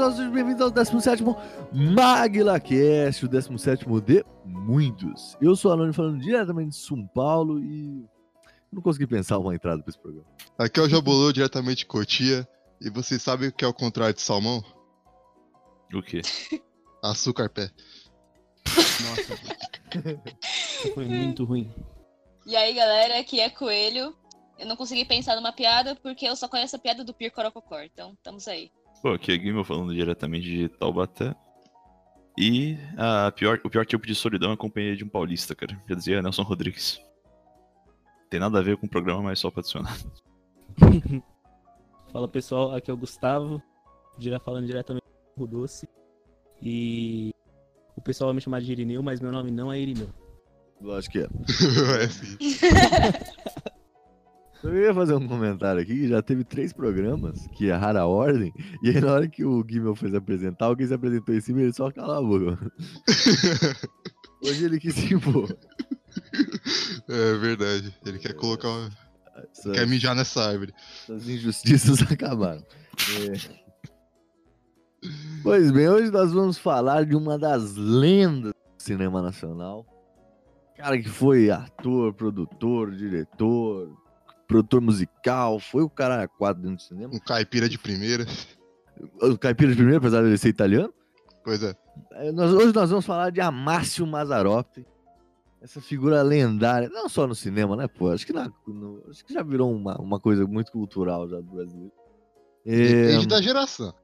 [0.00, 1.22] Pessoal, sejam bem-vindos ao 17
[1.72, 5.36] MaglaCast, o 17 de muitos.
[5.42, 8.02] Eu sou o Alone falando diretamente de São Paulo e
[8.72, 10.26] não consegui pensar uma entrada para esse programa.
[10.56, 12.48] Aqui é o Jabolô, diretamente de Cotia.
[12.80, 14.64] E vocês sabem o que é o contrário de salmão?
[15.92, 16.22] O quê?
[17.04, 17.70] Açúcar pé.
[18.66, 19.36] Nossa,
[20.94, 21.70] foi muito ruim.
[22.46, 24.16] E aí, galera, aqui é Coelho.
[24.58, 27.82] Eu não consegui pensar numa piada porque eu só conheço a piada do Pir Corococó,
[27.82, 28.70] então estamos aí.
[29.02, 31.34] Pô, aqui é Guimel falando diretamente de Taubaté.
[32.38, 35.76] E a pior, o pior tipo de solidão é a companhia de um paulista, cara.
[35.88, 37.00] Já dizia Nelson Rodrigues.
[38.28, 39.98] Tem nada a ver com o programa, mas só pra adicionar.
[42.12, 43.62] Fala pessoal, aqui é o Gustavo,
[44.18, 45.06] dirá falando diretamente
[45.36, 45.88] do Doce.
[46.62, 47.34] E
[47.96, 50.08] o pessoal vai me chamar de Irineu, mas meu nome não é Irineu.
[50.80, 51.28] Lógico que é.
[52.00, 52.36] é assim.
[54.62, 58.52] Eu ia fazer um comentário aqui que já teve três programas que erraram a ordem,
[58.82, 61.64] e aí na hora que o Guimel fez apresentar, alguém se apresentou em cima e
[61.64, 62.72] ele só calou a boca.
[64.44, 65.54] Hoje ele quis se impor.
[67.08, 67.94] É verdade.
[68.04, 68.90] Ele quer colocar uma...
[69.52, 70.72] Essa- Quer mijar nessa árvore.
[71.04, 72.62] Essas injustiças acabaram.
[73.18, 73.60] É.
[75.42, 79.86] Pois bem, hoje nós vamos falar de uma das lendas do cinema nacional.
[80.76, 83.94] Cara que foi ator, produtor, diretor,
[84.50, 87.14] produtor musical, foi o cara quadro dentro do cinema.
[87.14, 88.26] Um caipira de primeira.
[89.22, 90.92] O Caipira de primeiro, apesar de ele ser italiano.
[91.42, 91.74] Pois é.
[92.12, 94.84] É, nós- hoje nós vamos falar de Amácio Mazzaropi.
[95.62, 98.10] Essa figura lendária, não só no cinema, né, pô?
[98.10, 101.42] Acho que, na- no- acho que já virou uma, uma coisa muito cultural já do
[101.44, 101.92] brasileiro.
[102.66, 103.94] É, Depende da geração.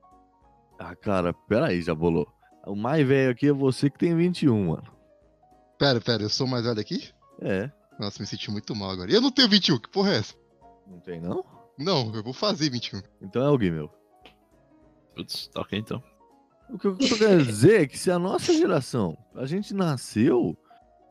[0.79, 2.27] Ah, cara, peraí, já bolou.
[2.67, 4.85] O mais velho aqui é você que tem 21, mano.
[5.79, 7.11] Pera, pera, eu sou mais velho aqui?
[7.41, 9.11] É, Nossa, me senti muito mal agora.
[9.11, 10.34] E eu não tenho 21, que porra é essa?
[10.87, 11.45] não tem não?
[11.79, 13.03] Não, eu vou fazer 21.
[13.21, 13.91] Então é o meu.
[15.15, 16.03] Putz, tá ok então.
[16.71, 20.56] O que eu tô querendo dizer é que se a nossa geração, a gente nasceu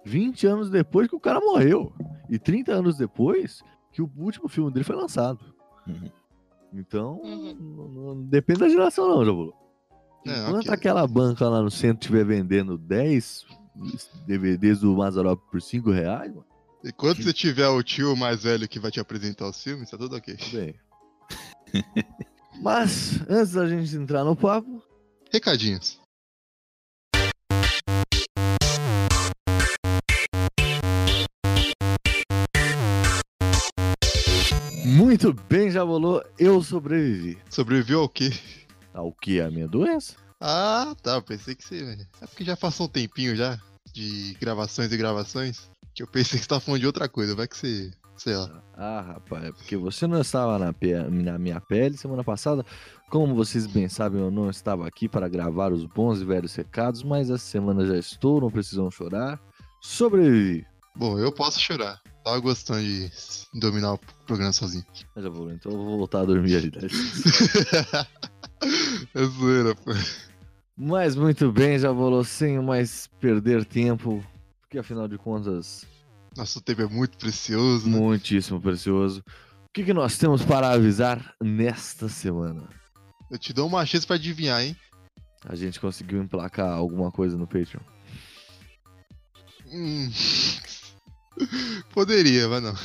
[0.06, 1.94] 20 anos depois que o cara morreu.
[2.30, 5.40] E 30 anos depois que o último filme dele foi lançado.
[5.88, 6.10] Uhum.
[6.74, 7.54] Então, Uhum.
[7.54, 9.54] não, não depende da geração não, Jabulu.
[10.26, 10.74] É, Enquanto ok.
[10.74, 13.46] aquela banca lá no centro estiver vendendo 10
[14.26, 16.46] DVDs do Mazarop por 5 reais, mano,
[16.86, 19.98] E quando você tiver o tio mais velho que vai te apresentar os filmes, tá
[19.98, 20.36] tudo ok.
[20.36, 20.76] tudo bem.
[22.62, 24.84] Mas, antes da gente entrar no papo,
[25.32, 26.00] Recadinhos.
[34.86, 37.40] muito bem, Jabolô, eu sobrevivi.
[37.50, 38.30] Sobreviveu ao quê?
[38.94, 39.42] Ao que?
[39.42, 40.16] A minha doença?
[40.40, 41.20] Ah, tá.
[41.20, 42.08] Pensei que você.
[42.22, 43.60] É porque já passou um tempinho já
[43.92, 45.70] de gravações e gravações.
[45.96, 47.36] Que eu pensei que você tava falando de outra coisa.
[47.36, 47.92] Vai que você.
[48.18, 48.62] Sei lá.
[48.78, 52.66] Ah, rapaz, é porque você não estava na, pe- na minha pele semana passada.
[53.10, 57.04] Como vocês bem sabem, eu não estava aqui para gravar os bons e velhos recados,
[57.04, 59.40] mas essa semana já estou, não precisam chorar.
[59.82, 60.66] Sobrevivi.
[60.96, 62.02] Bom, eu posso chorar.
[62.24, 63.12] Tava gostando de
[63.54, 64.86] dominar o programa sozinho.
[65.14, 66.72] Mas já vou, então eu vou voltar a dormir ali.
[66.72, 66.80] tá?
[69.14, 69.92] é zoeira, pô.
[70.78, 74.24] Mas muito bem, já vou sem mais perder tempo,
[74.76, 75.86] porque afinal de contas,
[76.36, 77.98] Nosso tempo é muito precioso, né?
[77.98, 79.24] muitíssimo precioso.
[79.66, 82.68] O que, que nós temos para avisar nesta semana?
[83.32, 84.76] Eu te dou uma chance pra adivinhar, hein?
[85.48, 87.82] A gente conseguiu emplacar alguma coisa no Patreon.
[89.68, 90.12] Hum.
[91.94, 92.76] Poderia, mas não.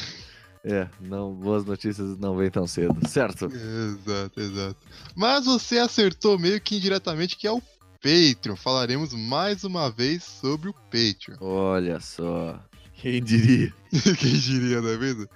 [0.63, 3.47] É, não, boas notícias não vêm tão cedo, certo?
[3.47, 4.77] Exato, exato.
[5.17, 7.63] Mas você acertou meio que indiretamente que é o
[8.02, 8.56] Patreon.
[8.56, 11.37] Falaremos mais uma vez sobre o Patreon.
[11.41, 12.58] Olha só.
[12.94, 13.73] Quem diria?
[14.19, 15.29] Quem diria, não é mesmo?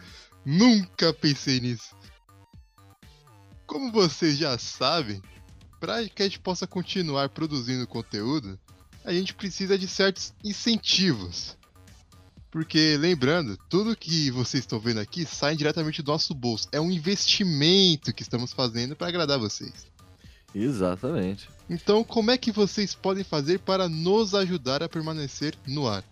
[0.44, 1.94] Nunca pensei nisso.
[3.66, 5.22] Como vocês já sabem,
[5.80, 8.58] para que a gente possa continuar produzindo conteúdo,
[9.04, 11.56] a gente precisa de certos incentivos.
[12.50, 16.68] Porque, lembrando, tudo que vocês estão vendo aqui sai diretamente do nosso bolso.
[16.70, 19.86] É um investimento que estamos fazendo para agradar vocês.
[20.54, 21.48] Exatamente.
[21.68, 26.04] Então, como é que vocês podem fazer para nos ajudar a permanecer no ar?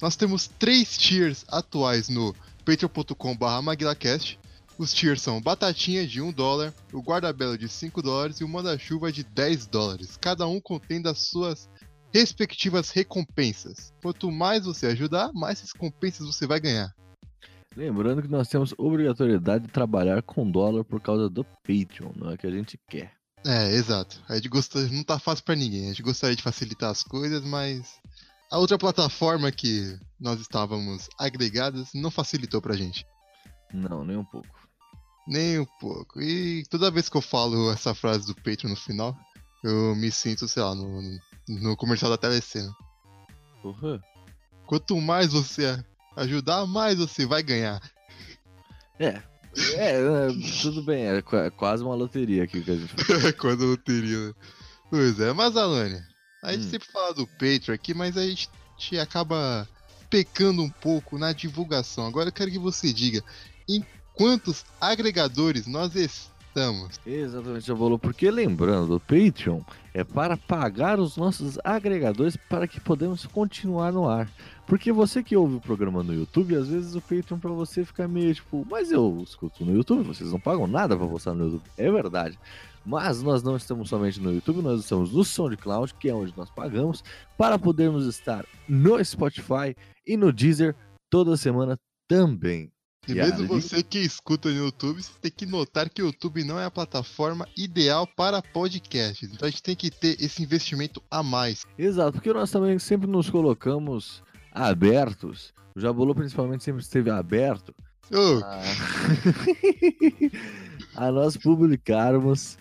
[0.00, 2.34] Nós temos três tiers atuais no
[2.64, 4.38] patreon.com.br maguilacast.
[4.78, 9.12] Os tiers são Batatinha de 1 dólar, o Guarda-Belo de 5 dólares e o Manda-Chuva
[9.12, 10.16] de 10 dólares.
[10.20, 11.68] Cada um contendo as suas
[12.12, 13.92] respectivas recompensas.
[14.02, 16.92] Quanto mais você ajudar, mais recompensas você vai ganhar.
[17.76, 22.36] Lembrando que nós temos obrigatoriedade de trabalhar com dólar por causa do Patreon, não é
[22.36, 23.21] que a gente quer.
[23.44, 24.20] É, exato.
[24.28, 25.86] A gente gosta, não tá fácil para ninguém.
[25.86, 28.00] A gente gostaria de facilitar as coisas, mas
[28.50, 33.06] a outra plataforma que nós estávamos agregadas não facilitou pra gente.
[33.72, 34.48] Não, nem um pouco.
[35.26, 36.20] Nem um pouco.
[36.20, 39.16] E toda vez que eu falo essa frase do Patreon no final,
[39.62, 41.00] eu me sinto, sei lá, no,
[41.48, 42.72] no comercial da Telecena.
[43.62, 44.00] Porra.
[44.66, 45.82] Quanto mais você
[46.16, 47.80] ajudar, mais você vai ganhar.
[48.98, 49.22] É.
[49.76, 50.28] É, é,
[50.62, 53.32] tudo bem, é qua- é quase uma loteria aqui que a gente faz.
[53.36, 54.28] Quando eu teria.
[54.28, 54.34] né?
[54.90, 56.00] Pois é, mas Alane,
[56.42, 56.70] a gente Hum.
[56.70, 59.68] sempre fala do Patreon aqui, mas a gente, te acaba
[60.10, 62.06] pecando um pouco na divulgação.
[62.06, 63.22] Agora eu quero que você diga
[63.68, 63.84] em
[64.14, 66.31] quantos agregadores nós estamos.
[67.06, 67.98] Exatamente, já falou.
[67.98, 69.60] Porque lembrando, o Patreon
[69.94, 74.28] é para pagar os nossos agregadores para que podemos continuar no ar.
[74.66, 78.06] Porque você que ouve o programa no YouTube, às vezes o Patreon para você fica
[78.06, 81.64] meio tipo, mas eu escuto no YouTube, vocês não pagam nada para postar no YouTube.
[81.76, 82.38] É verdade.
[82.84, 86.50] Mas nós não estamos somente no YouTube, nós estamos no SoundCloud, que é onde nós
[86.50, 87.02] pagamos,
[87.38, 89.76] para podermos estar no Spotify
[90.06, 90.74] e no Deezer
[91.08, 91.78] toda semana
[92.08, 92.72] também.
[93.08, 96.44] E a mesmo você que escuta no YouTube, você tem que notar que o YouTube
[96.44, 99.30] não é a plataforma ideal para podcasts.
[99.32, 101.64] Então a gente tem que ter esse investimento a mais.
[101.76, 104.22] Exato, porque nós também sempre nos colocamos
[104.52, 105.52] abertos.
[105.74, 107.74] O Jabulô principalmente sempre esteve aberto
[108.44, 108.62] a,
[111.06, 112.58] a nós publicarmos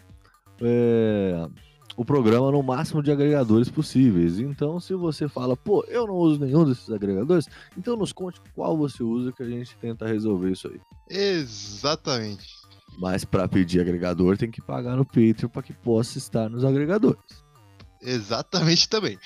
[0.61, 1.47] é,
[2.01, 4.39] o programa no máximo de agregadores possíveis.
[4.39, 8.75] Então, se você fala, pô, eu não uso nenhum desses agregadores, então nos conte qual
[8.75, 10.81] você usa que a gente tenta resolver isso aí.
[11.09, 12.59] exatamente.
[13.00, 17.21] Mas para pedir agregador tem que pagar no Patreon para que possa estar nos agregadores.
[18.01, 19.18] Exatamente também.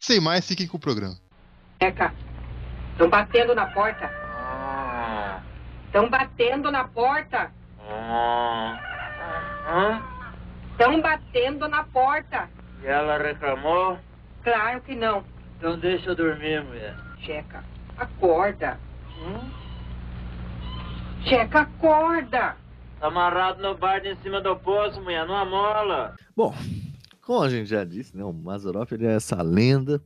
[0.00, 1.16] Sem mais, fiquem com o programa.
[1.80, 2.14] Eca,
[2.92, 4.10] estão batendo na porta.
[5.86, 7.52] Estão batendo na porta.
[10.74, 12.48] Estão batendo na porta.
[12.82, 13.96] E ela reclamou?
[14.42, 15.22] Claro que não.
[15.56, 16.96] Então deixa eu dormir, mulher.
[17.20, 17.64] Checa,
[17.96, 18.76] acorda.
[21.24, 22.56] Checa, acorda.
[22.98, 26.16] Tá amarrado no bar em cima do poço, mulher, não amola.
[26.36, 26.52] Bom,
[27.22, 30.02] como a gente já disse, né, o Mazarop ele é essa lenda.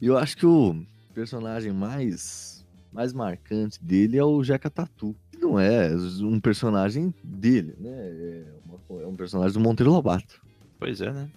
[0.00, 0.80] E eu acho que o
[1.12, 5.16] personagem mais, mais marcante dele é o Jeca Tatu.
[5.32, 5.90] Que Não é
[6.22, 7.90] um personagem dele, né?
[7.90, 8.44] É,
[8.90, 10.40] é um personagem do Monteiro Lobato.
[10.78, 11.30] Pois é, né?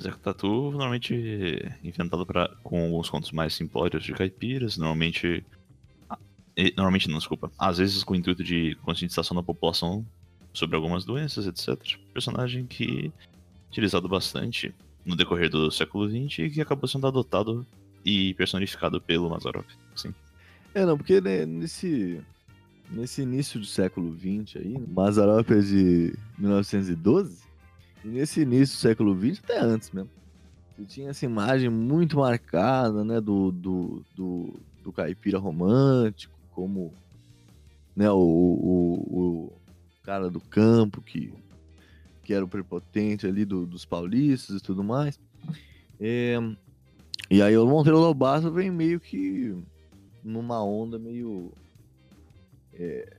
[0.00, 1.14] Zé Tatu, normalmente
[1.84, 5.44] inventado pra, com alguns contos mais simplórios de caipiras, normalmente.
[6.76, 7.50] Normalmente não, desculpa.
[7.58, 10.04] Às vezes com o intuito de conscientização da população
[10.52, 11.78] sobre algumas doenças, etc.
[12.12, 13.12] Personagem que
[13.70, 14.74] utilizado bastante
[15.04, 17.66] no decorrer do século XX e que acabou sendo adotado
[18.04, 19.66] e personificado pelo Mazarop.
[19.94, 20.14] Sim.
[20.74, 22.20] É, não, porque né, nesse,
[22.90, 27.38] nesse início do século XX aí, né, Mazarop é de 1912,
[28.04, 30.10] e nesse início do século XX, até antes mesmo,
[30.76, 36.92] você tinha essa imagem muito marcada, né, do, do, do, do caipira romântico, como
[37.94, 39.52] né, o, o, o
[40.02, 41.32] cara do campo que,
[42.24, 45.20] que era o prepotente ali do- dos paulistas e tudo mais.
[46.00, 46.38] É,
[47.30, 49.54] e aí o Monteiro Lobato vem meio que
[50.24, 51.52] numa onda meio.
[52.74, 53.16] É,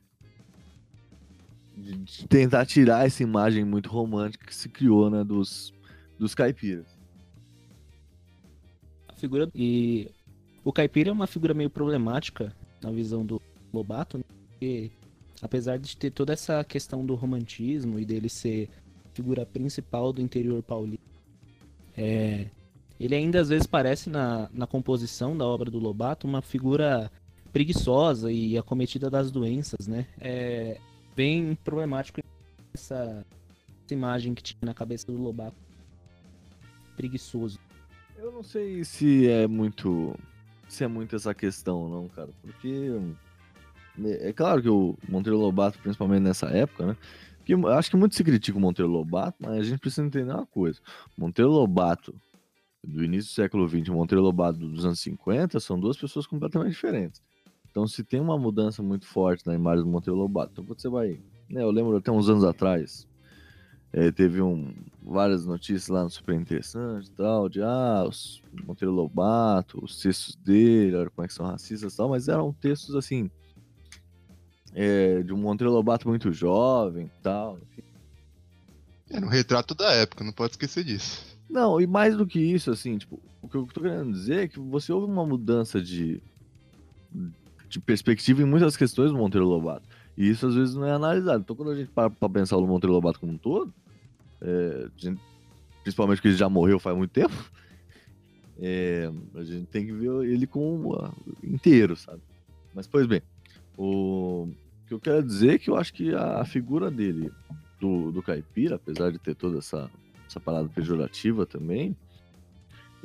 [1.75, 5.73] de, de tentar tirar essa imagem muito romântica que se criou, né, dos,
[6.17, 6.85] dos caipiras.
[9.07, 10.09] A figura e
[10.63, 13.41] o caipira é uma figura meio problemática na visão do
[13.73, 14.23] Lobato, né?
[14.49, 14.91] porque
[15.41, 18.69] apesar de ter toda essa questão do romantismo e dele ser
[19.13, 21.03] figura principal do interior paulista,
[21.97, 22.47] é,
[22.99, 27.11] ele ainda às vezes parece na, na composição da obra do Lobato uma figura
[27.51, 30.07] preguiçosa e acometida das doenças, né?
[30.19, 30.79] É
[31.15, 32.21] bem problemático
[32.73, 33.25] essa,
[33.85, 35.55] essa imagem que tinha na cabeça do Lobato.
[36.95, 37.59] preguiçoso.
[38.17, 40.15] Eu não sei se é muito.
[40.67, 42.29] Se é muito essa questão, não, cara.
[42.41, 42.91] Porque.
[43.97, 46.97] né, É claro que o Monteiro Lobato, principalmente nessa época, né?
[47.37, 50.45] Porque acho que muito se critica o Monteiro Lobato, mas a gente precisa entender uma
[50.45, 50.79] coisa.
[51.17, 52.13] Monteiro Lobato
[52.83, 56.73] do início do século XX e Monteiro Lobato dos anos 50 são duas pessoas completamente
[56.73, 57.21] diferentes.
[57.71, 61.19] Então, se tem uma mudança muito forte na imagem do Monteiro Lobato, então você vai.
[61.49, 63.07] Né, eu lembro até uns anos atrás,
[63.93, 68.93] eh, teve um, várias notícias lá no Super Interessante e tal, de ah, os Monteiro
[68.93, 72.93] Lobato, os textos dele, olha como é que são racistas e tal, mas eram textos
[72.95, 73.29] assim.
[74.73, 77.57] eh, de um Monteiro Lobato muito jovem e tal.
[77.57, 77.83] enfim.
[79.09, 81.25] Era um retrato da época, não pode esquecer disso.
[81.49, 84.47] Não, e mais do que isso, assim, tipo, o que eu tô querendo dizer é
[84.47, 86.21] que você houve uma mudança de,
[87.71, 89.87] de perspectiva em muitas questões do Monteiro Lobato.
[90.17, 91.41] E isso às vezes não é analisado.
[91.41, 93.73] Então, quando a gente para pra pensar no Monteiro Lobato como um todo,
[94.41, 95.21] é, gente-
[95.81, 97.33] principalmente porque ele já morreu faz muito tempo,
[98.59, 101.11] é, a gente tem que ver ele como ah,
[101.43, 102.21] inteiro, sabe?
[102.75, 103.21] Mas, pois bem,
[103.77, 104.49] o
[104.87, 107.31] que eu quero dizer é que eu acho que a, a figura dele,
[107.79, 109.89] do, do caipira, apesar de ter toda essa,
[110.27, 111.95] essa parada pejorativa também,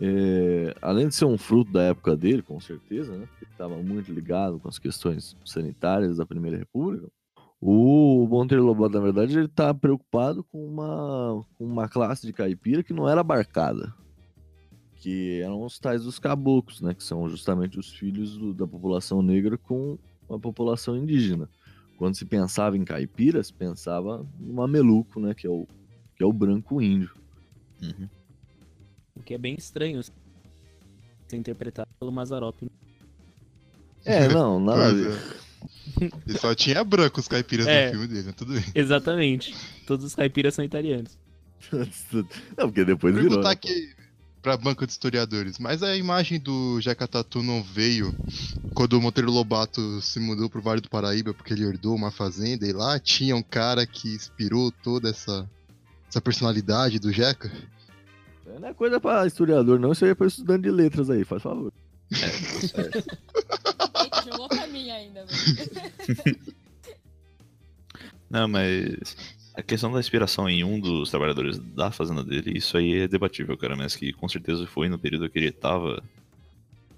[0.01, 3.29] é, além de ser um fruto da época dele, com certeza, né?
[3.51, 7.09] Estava muito ligado com as questões sanitárias da Primeira República.
[7.61, 12.93] O Monteiro Lobato, na verdade, ele tá preocupado com uma, uma classe de caipira que
[12.93, 13.95] não era abarcada.
[14.97, 16.93] Que eram os tais dos caboclos, né?
[16.95, 19.99] Que são justamente os filhos do- da população negra com
[20.29, 21.49] a população indígena.
[21.97, 25.33] Quando se pensava em caipiras, pensava no mameluco, né?
[25.33, 25.67] Que é o,
[26.15, 27.11] que é o branco índio.
[27.83, 28.09] Uhum.
[29.17, 32.57] O que é bem estranho ser interpretado pelo Mazarop.
[34.05, 36.17] É, não, nada a Pois ver.
[36.27, 37.87] E só tinha branco os caipiras É.
[37.87, 38.35] no filme dele, né?
[38.37, 38.65] tudo bem.
[38.75, 39.55] Exatamente.
[39.87, 41.17] Todos os caipiras são italianos.
[42.57, 43.31] Não, porque depois virou.
[43.31, 43.53] Perguntar né?
[43.55, 43.95] aqui
[44.43, 48.15] pra banca de historiadores, mas a imagem do Jeca Tatu não veio
[48.75, 52.65] quando o Monteiro Lobato se mudou pro Vale do Paraíba porque ele herdou uma fazenda
[52.65, 55.51] e lá tinha um cara que inspirou toda essa,
[56.09, 57.51] essa personalidade do Jeca?
[58.59, 59.93] Não é coisa pra historiador, não.
[59.93, 61.73] Isso aí é pra estudante de letras aí, faz favor.
[62.11, 63.03] Eita,
[64.25, 66.37] jogou pra mim ainda, velho.
[68.29, 69.17] Não, mas
[69.55, 73.57] a questão da inspiração em um dos trabalhadores da fazenda dele, isso aí é debatível,
[73.57, 76.03] cara, mas que com certeza foi no período que ele tava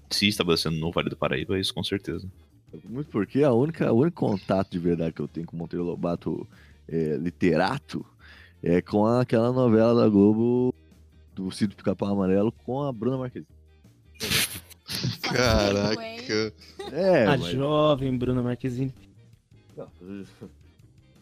[0.09, 2.27] se estabelecendo no Vale do Paraíba, isso com certeza.
[2.83, 5.85] Muito porque a única, o único contato de verdade que eu tenho com o Monteiro
[5.85, 6.47] Lobato
[6.87, 8.05] é, literato
[8.61, 10.73] é com aquela novela da Globo
[11.39, 13.47] do Cito Pica-Pau Amarelo com a Bruna Marquezine.
[15.21, 16.53] Caraca.
[16.91, 17.51] É, a mas...
[17.51, 18.93] jovem Bruna Marquezine.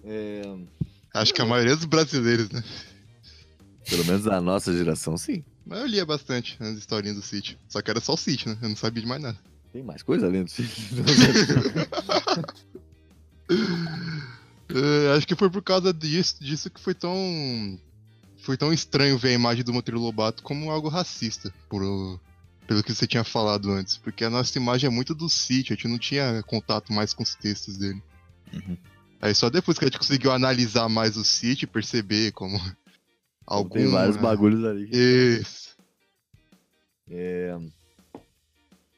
[0.04, 0.42] É,
[1.14, 2.64] Acho que a maioria dos brasileiros, né?
[3.90, 5.44] pelo menos da nossa geração, sim.
[5.66, 7.58] Mas eu lia bastante as historinhas do sítio.
[7.68, 8.58] Só que era só o sítio, né?
[8.62, 9.38] Eu não sabia de mais nada.
[9.72, 10.52] Tem mais coisa além do
[14.70, 17.80] É, acho que foi por causa disso, disso que foi tão.
[18.48, 21.82] Foi tão estranho ver a imagem do Monteiro Lobato como algo racista, por,
[22.66, 23.98] pelo que você tinha falado antes.
[23.98, 27.24] Porque a nossa imagem é muito do sítio, a gente não tinha contato mais com
[27.24, 28.02] os textos dele.
[28.54, 28.78] Uhum.
[29.20, 32.58] Aí só depois que a gente conseguiu analisar mais o sítio e perceber como.
[33.46, 33.80] Algum...
[33.80, 34.90] Tem vários bagulhos ali.
[34.94, 35.76] Isso.
[37.10, 37.58] É...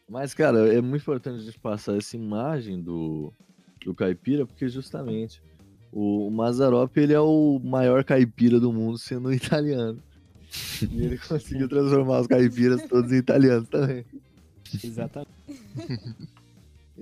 [0.07, 3.33] Mas, cara, é muito importante a gente passar essa imagem do,
[3.83, 5.41] do caipira, porque justamente
[5.91, 10.00] o, Mazarop ele é o maior caipira do mundo sendo italiano.
[10.81, 14.05] E ele conseguiu transformar os caipiras todos em italianos também.
[14.84, 15.29] Exatamente.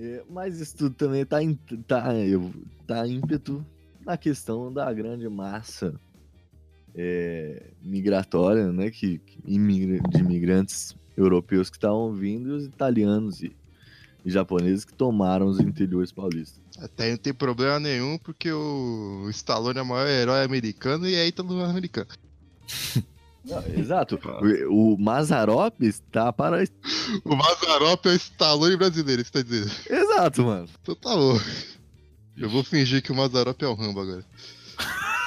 [0.00, 2.52] É, mas isso tudo também tá, em- tá, eu-
[2.86, 3.66] tá ímpeto
[4.06, 5.92] na questão da grande massa
[6.94, 8.92] é, migratória, né?
[8.92, 13.50] Que, que imigra- de imigrantes europeus que estavam vindo e os italianos e,
[14.24, 16.60] e japoneses que tomaram os interiores paulistas.
[16.78, 21.14] Até aí não tem problema nenhum, porque o Stallone é o maior herói americano e
[21.14, 22.08] é ítalo-americano.
[23.44, 24.20] Não, exato.
[24.68, 26.62] O, o Mazarop está para.
[27.24, 29.70] O Mazarop é o Stallone brasileiro, isso tá dizendo.
[29.88, 30.68] Exato, mano.
[30.82, 31.40] Então tá bom.
[32.36, 34.24] Eu vou fingir que o Mazarop é o Rambo agora.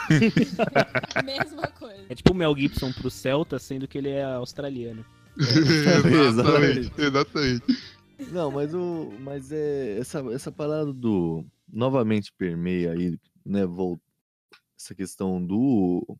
[1.25, 2.05] Mesma coisa.
[2.09, 5.03] É tipo o Mel Gibson pro Celta, sendo que ele é australiano.
[5.37, 7.77] exatamente, exatamente.
[8.31, 9.11] Não, mas o.
[9.19, 9.97] Mas é.
[9.97, 11.45] Essa, essa parada do.
[11.71, 13.65] Novamente permeia aí, né?
[13.65, 13.99] Vol...
[14.77, 16.17] Essa questão do.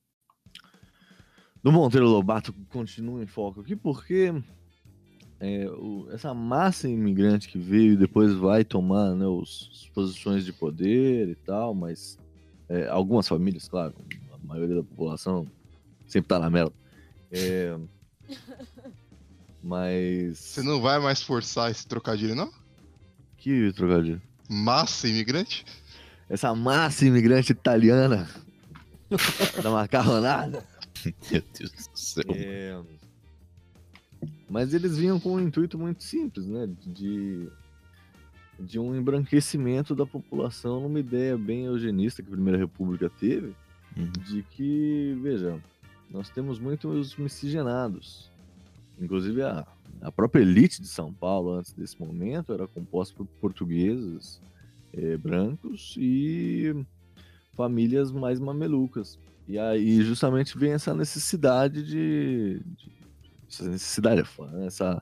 [1.64, 4.34] Do Monteiro Lobato continua em foco aqui, porque
[5.40, 10.44] é, o- essa massa imigrante que veio e depois vai tomar né, os, as posições
[10.44, 12.18] de poder e tal, mas
[12.68, 13.94] é, algumas famílias, claro,
[14.34, 15.46] a maioria da população
[16.08, 16.74] sempre tá na merda.
[17.32, 17.78] É,
[19.64, 20.38] Mas.
[20.40, 22.52] Você não vai mais forçar esse trocadilho, não?
[23.38, 24.22] Que trocadilho?
[24.50, 25.66] Massa imigrante?
[26.30, 28.28] Essa massa imigrante italiana
[29.62, 30.64] da macarronada.
[31.32, 32.24] Meu Deus do céu.
[32.30, 32.80] É,
[34.50, 36.68] Mas eles vinham com um intuito muito simples, né?
[36.86, 37.50] De,
[38.60, 43.56] de um embranquecimento da população numa ideia bem eugenista que a Primeira República teve,
[43.98, 44.10] Uhum.
[44.26, 45.62] de que, veja,
[46.10, 48.31] nós temos muitos miscigenados.
[49.02, 49.66] Inclusive a,
[50.02, 54.40] a própria elite de São Paulo, antes desse momento, era composta por portugueses,
[54.94, 56.74] eh, brancos e
[57.56, 59.18] famílias mais mamelucas.
[59.48, 62.62] E aí justamente vem essa necessidade de.
[62.64, 62.92] de-
[63.50, 64.68] essa necessidade é foda, né?
[64.68, 65.02] Essa,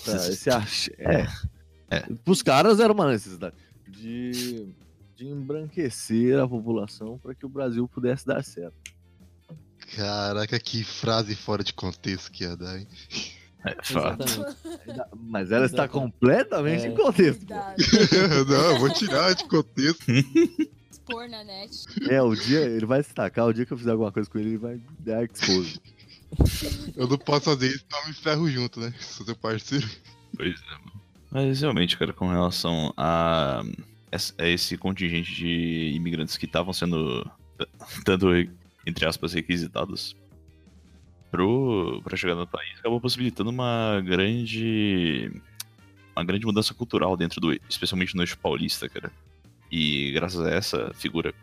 [0.00, 0.88] essa- esse ach...
[0.98, 1.26] é.
[1.90, 2.00] É.
[2.24, 3.56] Pros caras era uma necessidade
[3.88, 4.68] de,
[5.16, 8.76] de embranquecer a população para que o Brasil pudesse dar certo.
[9.96, 12.86] Caraca, que frase fora de contexto que ia dar, hein?
[13.70, 14.22] É fato.
[14.24, 15.10] Exatamente.
[15.28, 16.88] Mas ela está completamente É.
[16.88, 17.44] em contexto.
[18.48, 20.04] não, eu vou tirar de contexto.
[20.90, 21.84] Expor na net.
[22.08, 24.38] É, o dia, ele vai se tacar, o dia que eu fizer alguma coisa com
[24.38, 25.80] ele, ele vai dar expose.
[26.96, 28.92] Eu não posso fazer isso, senão eu me ferro junto, né?
[29.00, 29.88] Sou seu parceiro.
[30.36, 31.00] Pois é, mano.
[31.30, 33.62] Mas realmente, cara, com relação a,
[34.38, 37.30] a esse contingente de imigrantes que estavam sendo,
[38.04, 38.28] tanto,
[38.86, 40.14] entre aspas, requisitados
[41.30, 45.30] pro, pra chegar no país, acabou possibilitando uma grande.
[46.16, 47.52] uma grande mudança cultural dentro do.
[47.68, 49.10] especialmente no eixo paulista, cara.
[49.70, 51.34] E graças a essa figura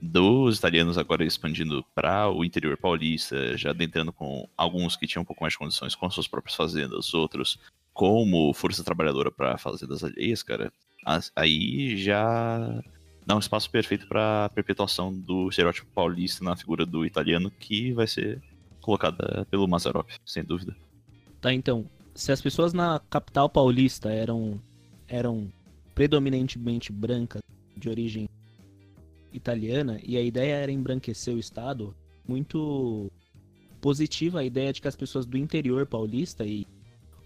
[0.00, 5.24] dos italianos agora expandindo para o interior paulista, já adentrando com alguns que tinham um
[5.26, 7.58] pouco mais de condições com as suas próprias fazendas, outros
[7.92, 10.70] como força trabalhadora para fazendas alheias, cara,
[11.34, 12.82] aí já
[13.24, 18.06] dá um espaço perfeito para perpetuação do estereótipo paulista na figura do italiano que vai
[18.06, 18.40] ser
[18.86, 20.74] colocada pelo Mazarop, sem dúvida.
[21.40, 24.60] Tá, então, se as pessoas na capital paulista eram,
[25.08, 25.52] eram
[25.94, 27.42] predominantemente brancas,
[27.76, 28.26] de origem
[29.32, 31.94] italiana, e a ideia era embranquecer o Estado,
[32.26, 33.10] muito
[33.82, 36.66] positiva a ideia de que as pessoas do interior paulista e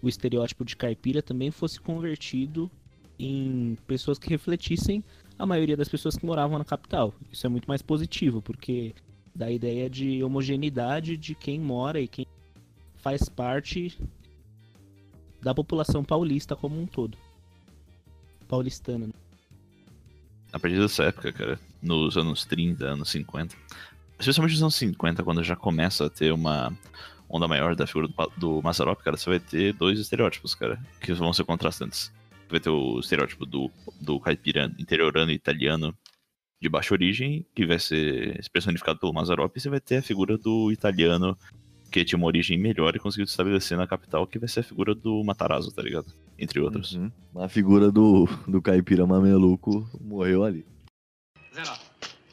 [0.01, 2.69] o estereótipo de caipira também fosse convertido
[3.17, 5.03] em pessoas que refletissem
[5.39, 7.13] a maioria das pessoas que moravam na capital.
[7.31, 8.93] Isso é muito mais positivo, porque
[9.33, 12.25] dá a ideia de homogeneidade de quem mora e quem
[12.95, 13.97] faz parte
[15.41, 17.17] da população paulista como um todo.
[18.47, 19.07] Paulistana.
[19.07, 19.13] né?
[20.53, 23.55] A partir dessa época, cara, nos anos 30, anos 50,
[24.19, 26.71] especialmente nos anos 50, quando já começa a ter uma
[27.29, 31.13] onda maior da figura do, do Mazarop, cara, você vai ter dois estereótipos, cara, que
[31.13, 32.11] vão ser contrastantes.
[32.49, 35.95] Vai ter o estereótipo do, do caipira interiorano italiano
[36.61, 40.37] de baixa origem, que vai ser personificado pelo Mazarop, e você vai ter a figura
[40.37, 41.35] do italiano
[41.91, 44.63] que tinha uma origem melhor e conseguiu se estabelecer na capital, que vai ser a
[44.63, 46.13] figura do Matarazzo, tá ligado?
[46.37, 46.93] Entre outros.
[46.93, 47.11] Uhum.
[47.35, 50.65] A figura do, do caipira mameluco morreu ali.
[51.53, 51.75] Zenó,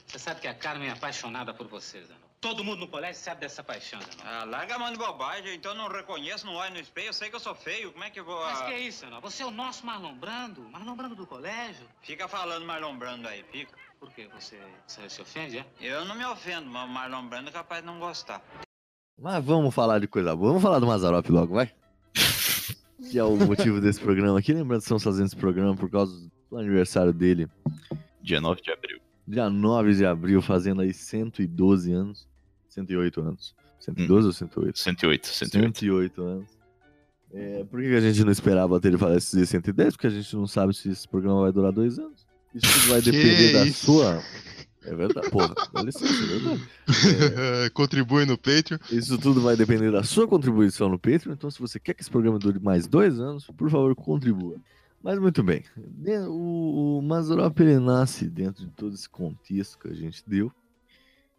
[0.07, 2.19] você sabe que a Carmen é apaixonada por você, Zenó.
[2.41, 4.23] Todo mundo no colégio sabe dessa paixão, Zenó.
[4.25, 7.13] Ah, larga a mão de bobagem, então eu não reconheço, não olho no espelho, eu
[7.13, 8.41] sei que eu sou feio, como é que eu vou...
[8.45, 9.21] Mas ah, que é isso, Zenó?
[9.21, 11.89] Você é o nosso Marlon Brando, Marlon Brando do colégio.
[12.01, 13.77] Fica falando Marlon Brando aí, fica.
[13.99, 14.29] Por quê?
[14.39, 14.57] Você,
[14.87, 15.67] você se ofende, é?
[15.81, 18.43] Eu não me ofendo, mas o Marlon Brando é capaz de não gostar.
[19.21, 20.49] Mas vamos falar de coisa boa.
[20.49, 21.73] Vamos falar do Mazarop logo, vai?
[23.11, 24.53] que é o motivo desse programa aqui.
[24.53, 27.49] Lembrando que estamos fazendo esse programa por causa do aniversário dele,
[28.23, 29.01] Dia 9 de abril.
[29.27, 32.29] dia 9 de abril, fazendo aí 112 anos.
[32.69, 33.55] 108 anos.
[33.81, 34.79] 112 ou 108?
[34.79, 35.79] 108, 108.
[35.79, 36.59] 108 anos.
[37.33, 39.95] É, por que que a gente não esperava ter ele falecer 110?
[39.97, 42.27] Porque a gente não sabe se esse programa vai durar dois anos.
[42.55, 43.87] Isso tudo vai Que depender da isso?
[43.87, 44.23] sua.
[44.85, 46.69] É verdade, porra, dá licença, é verdade.
[47.75, 48.79] Contribui no Patreon.
[48.91, 51.35] Isso tudo vai depender da sua contribuição no Patreon.
[51.35, 54.57] Então, se você quer que esse programa dure mais dois anos, por favor, contribua.
[55.03, 55.63] Mas muito bem.
[56.29, 60.51] O, o ele nasce dentro de todo esse contexto que a gente deu.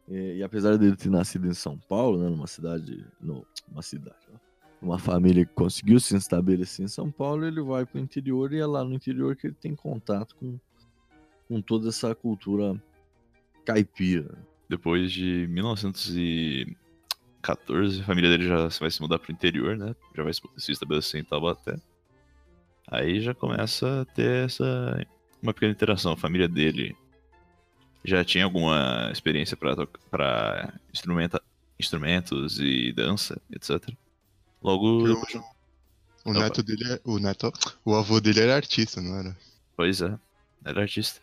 [0.08, 4.18] É, e apesar dele ter nascido em São Paulo, né, numa cidade, no, uma cidade,
[4.82, 8.60] uma família que conseguiu se estabelecer em São Paulo, ele vai para o interior e
[8.60, 10.60] é lá no interior que ele tem contato com,
[11.50, 12.82] com toda essa cultura
[13.66, 14.38] caipira.
[14.70, 19.96] Depois de 1914, a família dele já vai se mudar pro interior, né?
[20.16, 21.76] Já vai se estabelecer em Taubaté.
[22.88, 25.06] Aí já começa a ter essa
[25.42, 26.12] uma pequena interação.
[26.14, 26.96] A família dele
[28.06, 31.42] já tinha alguma experiência para instrumenta,
[31.80, 33.90] instrumentos e dança, etc.
[34.62, 35.34] Logo, Eu- depois,
[36.26, 36.40] O Opa.
[36.42, 37.00] neto dele é.
[37.06, 37.52] O neto.
[37.86, 39.36] O avô dele era artista, não era?
[39.76, 40.20] pois é,
[40.66, 41.22] era artista.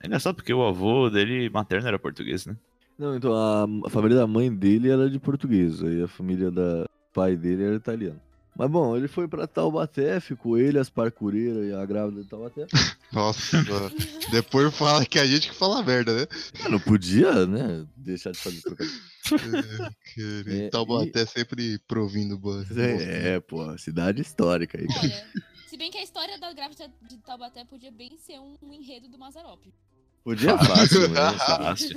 [0.00, 2.56] É engraçado porque o avô dele materno era português, né?
[2.98, 6.86] Não, então a, a família da mãe dele era de português, aí a família da
[7.12, 8.20] pai dele era italiano.
[8.56, 12.66] Mas bom, ele foi pra Taubaté, ficou ele, as parcureiras e a grávida de Taubaté.
[13.12, 13.56] Nossa,
[14.32, 16.26] depois fala que é a gente que fala merda, né?
[16.64, 19.00] Eu não podia, né, deixar de fazer trocadilho.
[20.18, 22.66] É, É, Taubaté sempre provindo boa.
[22.76, 24.88] É, é, pô, cidade histórica aí.
[25.02, 25.26] Olha,
[25.68, 29.06] se bem que a história da grávida de Taubaté podia bem ser um, um enredo
[29.08, 29.72] do Mazarop.
[30.28, 31.32] Podia fácil, né?
[31.38, 31.96] Fácil.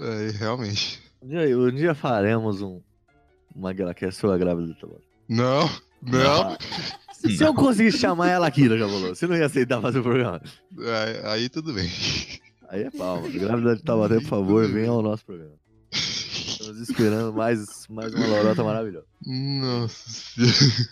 [0.00, 1.00] É, realmente.
[1.22, 2.80] Um dia, um dia faremos um,
[3.54, 5.04] uma Guilherme sobre a grávida de Taubaté.
[5.28, 5.70] Não,
[6.02, 6.58] não.
[7.12, 9.14] Se se eu conseguir chamar ela aqui, já falou.
[9.14, 10.42] Você não ia aceitar fazer o programa?
[10.76, 11.88] Aí, aí tudo bem.
[12.68, 13.28] Aí é palma.
[13.28, 15.54] Grávida de Taubaté, por favor, venha ao nosso programa.
[15.92, 19.06] Estamos esperando mais, mais uma lorota maravilhosa.
[19.24, 20.88] Nossa senhora.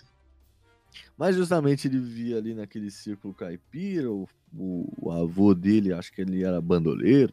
[1.18, 6.20] Mas justamente ele vivia ali naquele círculo caipira, o, o- o avô dele, acho que
[6.20, 7.32] ele era bandoleiro.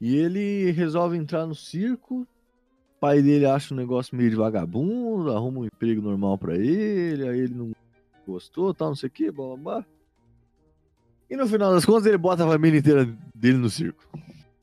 [0.00, 2.22] E ele resolve entrar no circo.
[2.22, 7.28] O pai dele acha um negócio meio de vagabundo, arruma um emprego normal pra ele,
[7.28, 7.72] aí ele não
[8.26, 9.86] gostou, tal, não sei o que, blá blá blá.
[11.30, 14.02] E no final das contas ele bota a família inteira dele no circo.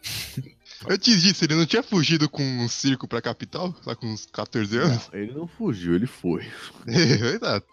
[0.89, 3.73] Antes disso, ele não tinha fugido com um circo pra capital?
[3.85, 5.09] Lá com uns 14 anos?
[5.13, 6.43] Ele não fugiu, ele foi.
[6.85, 7.65] Exato.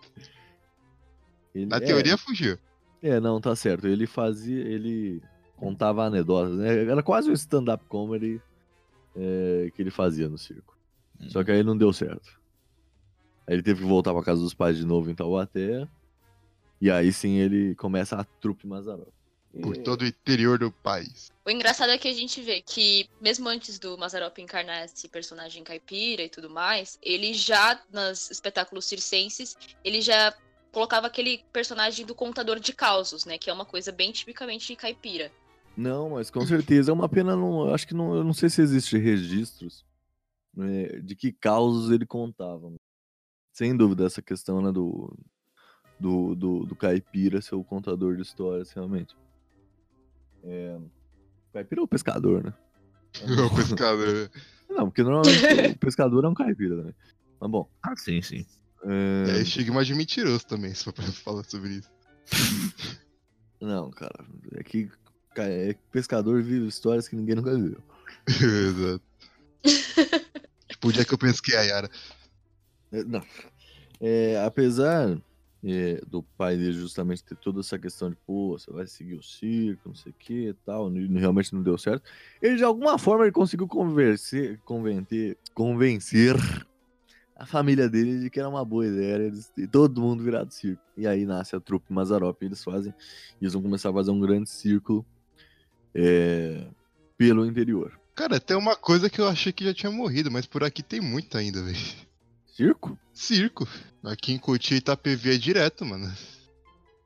[1.54, 2.56] Ele- Na é, teoria, fugiu.
[3.02, 3.88] É, não, tá certo.
[3.88, 4.60] Ele fazia.
[4.60, 5.20] Ele
[5.56, 6.84] contava anedotas, né?
[6.84, 8.40] Era quase um stand-up comedy
[9.16, 10.76] é, que ele fazia no circo.
[11.28, 12.40] Só que aí não deu certo.
[13.46, 15.86] Aí ele teve que voltar pra casa dos pais de novo em Taubaté.
[16.80, 19.12] E aí sim ele começa a trupe Mazarop.
[19.60, 21.30] Por todo o interior do país.
[21.44, 25.62] O engraçado é que a gente vê que, mesmo antes do Mazarop encarnar esse personagem
[25.62, 30.34] caipira e tudo mais, ele já, nos espetáculos circenses, ele já
[30.72, 33.38] colocava aquele personagem do contador de causos, né?
[33.38, 35.30] Que é uma coisa bem tipicamente caipira.
[35.76, 37.36] Não, mas com certeza é uma pena.
[37.36, 39.84] Não, eu acho que não, eu não sei se existe registros
[40.54, 42.72] né, de que causos ele contava.
[43.52, 45.14] Sem dúvida, essa questão né, do,
[46.00, 49.14] do, do, do caipira ser o contador de histórias, realmente.
[50.42, 50.78] É,
[51.52, 52.54] caipira é o pescador, né?
[53.46, 54.30] O pescador.
[54.70, 56.94] Não, porque normalmente o pescador é um caipira também.
[57.38, 57.68] Mas bom.
[57.82, 58.46] Ah, sim, sim.
[58.84, 59.42] É, É...
[59.42, 61.90] estigma de mentiroso também, se for pra falar sobre isso.
[63.60, 64.24] Não, cara.
[64.54, 64.90] É que,
[65.36, 67.78] é pescador vive histórias que ninguém nunca viu.
[68.26, 69.02] Exato.
[70.68, 71.90] tipo o dia que eu penso que é a Yara.
[72.90, 73.22] É, Não.
[74.00, 75.16] É, apesar
[75.64, 79.22] é, do pai dele justamente ter toda essa questão de, pô, você vai seguir o
[79.22, 82.02] circo, não sei o que e tal, e realmente não deu certo,
[82.40, 84.58] ele de alguma forma ele conseguiu convencer,
[85.54, 86.34] convencer
[87.42, 90.54] a família dele de que era uma boa ideia eles, e todo mundo virar do
[90.54, 90.80] circo.
[90.96, 92.94] E aí nasce a trupe Mazarop e eles fazem,
[93.40, 95.04] e eles vão começar a fazer um grande círculo
[95.92, 96.68] é,
[97.18, 97.98] pelo interior.
[98.14, 101.00] Cara, tem uma coisa que eu achei que já tinha morrido, mas por aqui tem
[101.00, 101.76] muito ainda, velho.
[102.46, 102.96] Circo?
[103.12, 103.66] Circo.
[104.04, 106.12] Aqui em Cotia e Itapevi é direto, mano.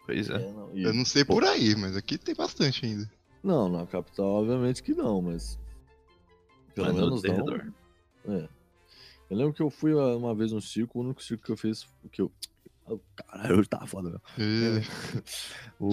[0.04, 0.38] Pois é.
[0.52, 1.32] não, e- Eu não sei pô.
[1.34, 3.10] por aí, mas aqui tem bastante ainda.
[3.42, 5.58] Não, na capital, obviamente que não, mas.
[6.74, 8.34] Pelo Mas no menos não.
[8.34, 8.48] É.
[9.28, 11.86] Eu lembro que eu fui uma vez no circo, o único circo que eu fiz.
[12.12, 12.30] Que eu...
[12.88, 14.20] Oh, caralho, hoje tava foda, meu.
[14.38, 14.82] É.
[15.80, 15.90] O-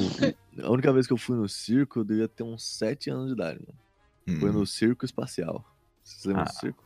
[0.63, 3.33] a única vez que eu fui no circo, eu devia ter uns 7 anos de
[3.33, 4.39] idade, mano.
[4.39, 4.53] Foi Hum.
[4.53, 5.65] no Circo Espacial.
[6.03, 6.83] Vocês lembram Ah, do circo?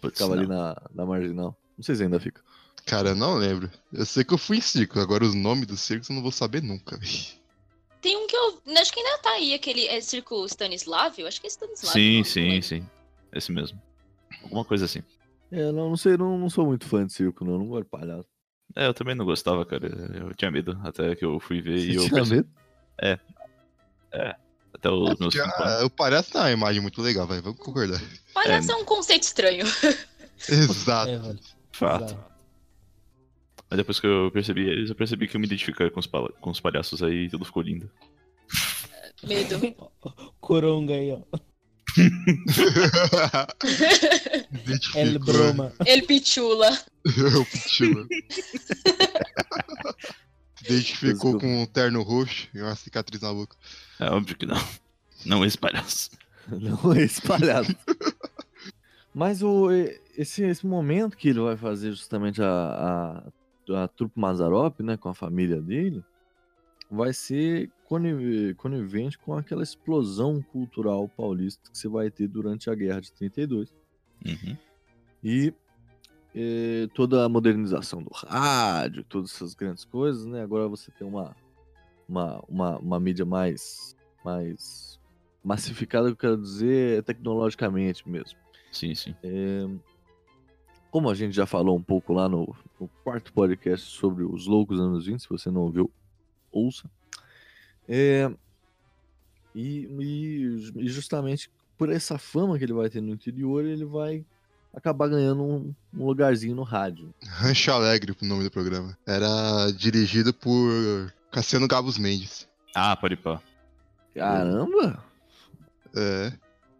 [0.00, 0.54] Putz, Ficava ali não.
[0.56, 1.56] na, na marginal.
[1.78, 2.42] Não sei se ainda fica.
[2.84, 3.70] Cara, eu não lembro.
[3.92, 6.30] Eu sei que eu fui em circo, agora os nomes dos circos eu não vou
[6.32, 7.12] saber nunca, velho.
[8.02, 8.60] Tem um que eu.
[8.78, 11.14] Acho que ainda tá aí, aquele é Circo Stanislav?
[11.18, 11.92] Eu acho que é Stanislav.
[11.94, 12.86] Sim, sim, sim.
[13.32, 13.80] Esse mesmo.
[14.42, 15.02] Alguma coisa assim.
[15.54, 17.58] É, não, não sei, não, não sou muito fã de circo, não.
[17.58, 18.28] Não gosto de palhaço.
[18.74, 19.86] É, eu também não gostava, cara.
[19.86, 22.48] Eu tinha medo até que eu fui ver Você e eu tinha medo?
[23.00, 23.18] É.
[24.12, 24.34] É.
[24.72, 25.54] Até os meus anos.
[25.58, 27.42] ah, o palhaço tá uma imagem muito legal, velho.
[27.42, 28.00] Vamos concordar.
[28.32, 29.64] Palhaço é um conceito estranho.
[30.48, 31.10] Exato.
[31.10, 31.20] É.
[31.72, 32.04] Fato.
[32.04, 32.24] Exato.
[33.70, 36.32] Mas depois que eu percebi eles, eu percebi que eu me identificava com os, pala-
[36.40, 37.90] com os palhaços aí e tudo ficou lindo.
[39.22, 39.74] Medo.
[40.40, 41.38] Coronga aí, ó.
[44.94, 45.72] El Broma.
[45.86, 46.70] El Pichula.
[47.06, 48.06] o Pichula.
[50.56, 53.56] Se identificou com um terno roxo e uma cicatriz na boca.
[54.00, 54.60] É óbvio que não.
[55.24, 56.10] Não esse palhaço.
[56.48, 57.74] Não é espalhado.
[59.14, 59.70] Mas o,
[60.16, 63.22] esse, esse momento que ele vai fazer justamente a,
[63.70, 66.04] a, a trupe Mazarop, né, com a família dele,
[66.90, 72.74] vai ser coni- conivente com aquela explosão cultural paulista que você vai ter durante a
[72.74, 73.74] Guerra de 32.
[74.24, 74.56] Uhum.
[75.22, 75.52] E
[76.34, 80.42] eh, toda a modernização do rádio, todas essas grandes coisas, né?
[80.42, 81.34] Agora você tem uma,
[82.08, 85.00] uma, uma, uma mídia mais, mais
[85.42, 88.38] massificada, eu quero dizer, tecnologicamente mesmo.
[88.72, 89.14] Sim, sim.
[89.22, 89.66] É,
[90.90, 94.80] como a gente já falou um pouco lá no, no quarto podcast sobre os loucos
[94.80, 95.90] anos 20, se você não ouviu,
[96.54, 96.88] ouça.
[97.88, 98.30] É,
[99.54, 104.24] e, e- e justamente por essa fama que ele vai ter no interior, ele vai
[104.72, 107.12] acabar ganhando um, um lugarzinho no rádio.
[107.24, 108.96] Rancho Alegre, o nome do programa.
[109.06, 112.48] Era dirigido por Cassiano Gabos Mendes.
[112.74, 113.40] Ah, pode pá.
[114.14, 115.02] Caramba!
[115.94, 116.32] É.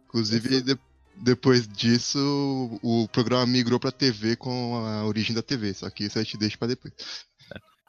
[0.07, 0.79] Inclusive, de-
[1.17, 5.73] depois disso, o programa migrou pra TV com a origem da TV.
[5.73, 6.93] Só que isso a gente deixa pra depois.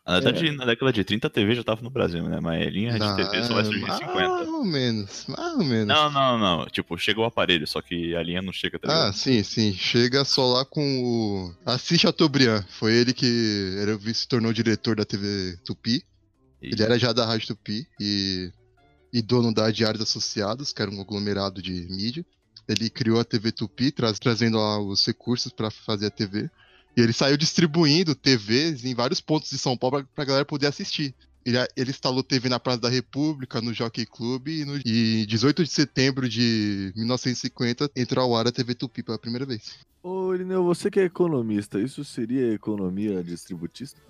[0.06, 0.52] Na verdade, É.
[0.52, 2.38] na década de 30 a TV já tava no Brasil, né?
[2.40, 4.28] Mas a linha de Não, TV só vai surgir em mais 50.
[4.50, 5.86] ou menos, mais ou menos.
[5.88, 6.66] Não, não, não.
[6.66, 9.14] Tipo, chega o aparelho, só que a linha não chega, tá Ah, ligado?
[9.14, 9.72] sim, sim.
[9.74, 11.54] Chega só lá com o.
[11.68, 12.62] Assis Chateaubriand.
[12.78, 16.04] Foi ele que era, se tornou diretor da TV Tupi.
[16.62, 18.50] E- Ele era já da Rádio Tupi e,
[19.12, 22.24] e dono da Diários Associados, que era um aglomerado de mídia.
[22.68, 26.48] Ele criou a TV Tupi, traz- trazendo lá os recursos para fazer a TV.
[26.96, 30.66] E ele saiu distribuindo TVs em vários pontos de São Paulo pra, pra galera poder
[30.66, 31.14] assistir.
[31.44, 35.62] Ele, ele instalou TV na Praça da República, no Jockey Club, e, no, e 18
[35.62, 39.78] de setembro de 1950 entrou ao ar a TV Tupi pela primeira vez.
[40.02, 44.00] Ô, Irineu, você que é economista, isso seria economia distributista?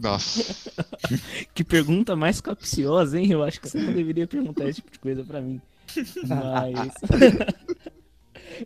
[0.00, 0.72] Nossa.
[1.54, 3.30] Que pergunta mais capciosa, hein?
[3.30, 5.60] Eu acho que você não deveria perguntar esse tipo de coisa pra mim.
[6.26, 6.94] Mas.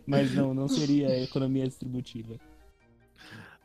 [0.05, 2.35] Mas não, não seria economia distributiva.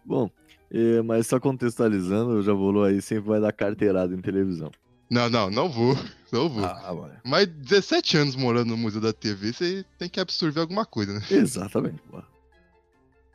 [0.05, 0.31] Bom,
[0.71, 4.71] é, mas só contextualizando, o Javolô aí sempre vai dar carteirada em televisão.
[5.11, 5.95] Não, não, não vou.
[6.33, 6.65] Não vou.
[6.65, 7.19] Ah, vai.
[7.25, 11.21] Mas 17 anos morando no Museu da TV, você tem que absorver alguma coisa, né?
[11.31, 12.01] Exatamente.
[12.11, 12.23] pô.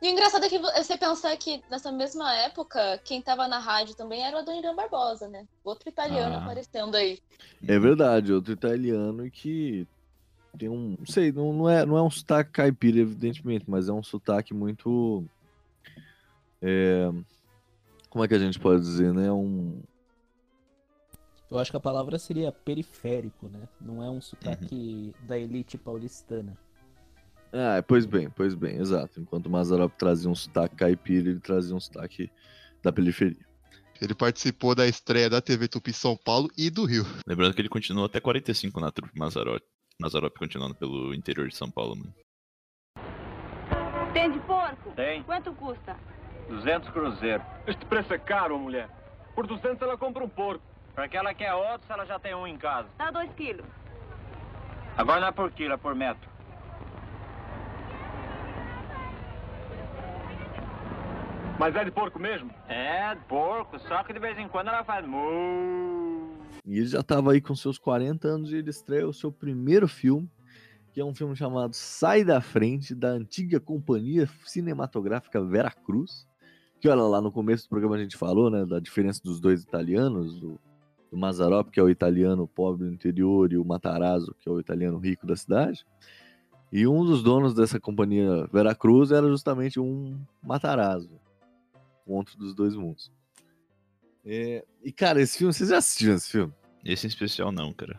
[0.02, 3.58] E o engraçado é que vo- você pensar que nessa mesma época, quem tava na
[3.58, 5.44] rádio também era o Adoniran Barbosa, né?
[5.64, 6.38] Outro italiano Ah.
[6.42, 7.18] aparecendo aí.
[7.66, 9.86] É verdade, outro italiano que
[10.58, 10.96] tem um.
[10.98, 14.52] Não sei, não, não, é, não é um sotaque caipira, evidentemente, mas é um sotaque
[14.52, 15.24] muito.
[16.60, 17.10] é,
[18.10, 19.30] como é que a gente pode dizer, né?
[19.30, 19.80] Um.
[21.50, 23.68] Eu acho que a palavra seria periférico, né?
[23.80, 26.58] Não é um sotaque da elite paulistana.
[27.52, 29.20] Ah, pois bem, pois bem, exato.
[29.20, 32.30] Enquanto o Mazarop trazia um sotaque caipira, ele trazia um sotaque
[32.82, 33.48] da periferia.
[34.00, 37.04] Ele participou da estreia da TV Tupi São Paulo e do Rio.
[37.26, 39.62] Lembrando que ele continuou até 45 na trupe Mazarop.
[40.00, 42.14] Mazarop continuando pelo interior de São Paulo, mano.
[44.12, 44.92] Tem de porco?
[44.92, 45.24] Tem.
[45.24, 45.96] Quanto custa?
[46.48, 47.44] 200 cruzeiros.
[47.66, 48.88] Este preço é caro, mulher.
[49.34, 50.64] Por 200 ela compra um porco.
[50.94, 52.88] Pra que ela quer outro se ela já tem um em casa?
[52.96, 53.66] Dá dois quilos.
[54.96, 56.28] Agora não é por quilo, é por metro.
[61.58, 62.52] Mas é de porco mesmo?
[62.68, 66.07] É, de porco, só que de vez em quando ela faz mu.
[66.68, 69.88] E ele já estava aí com seus 40 anos e ele estreia o seu primeiro
[69.88, 70.30] filme,
[70.92, 76.28] que é um filme chamado Sai da Frente, da antiga companhia cinematográfica Vera Cruz.
[76.78, 79.62] Que olha lá, no começo do programa a gente falou, né, da diferença dos dois
[79.62, 80.60] italianos, do,
[81.10, 84.98] do que é o italiano pobre do interior, e o Matarazzo, que é o italiano
[84.98, 85.86] rico da cidade.
[86.70, 91.18] E um dos donos dessa companhia Vera Cruz era justamente um Matarazzo,
[92.06, 93.10] o outro dos dois mundos.
[94.30, 96.52] É, e cara, esse filme, vocês já assistiram esse filme?
[96.84, 97.98] Esse em especial não, cara.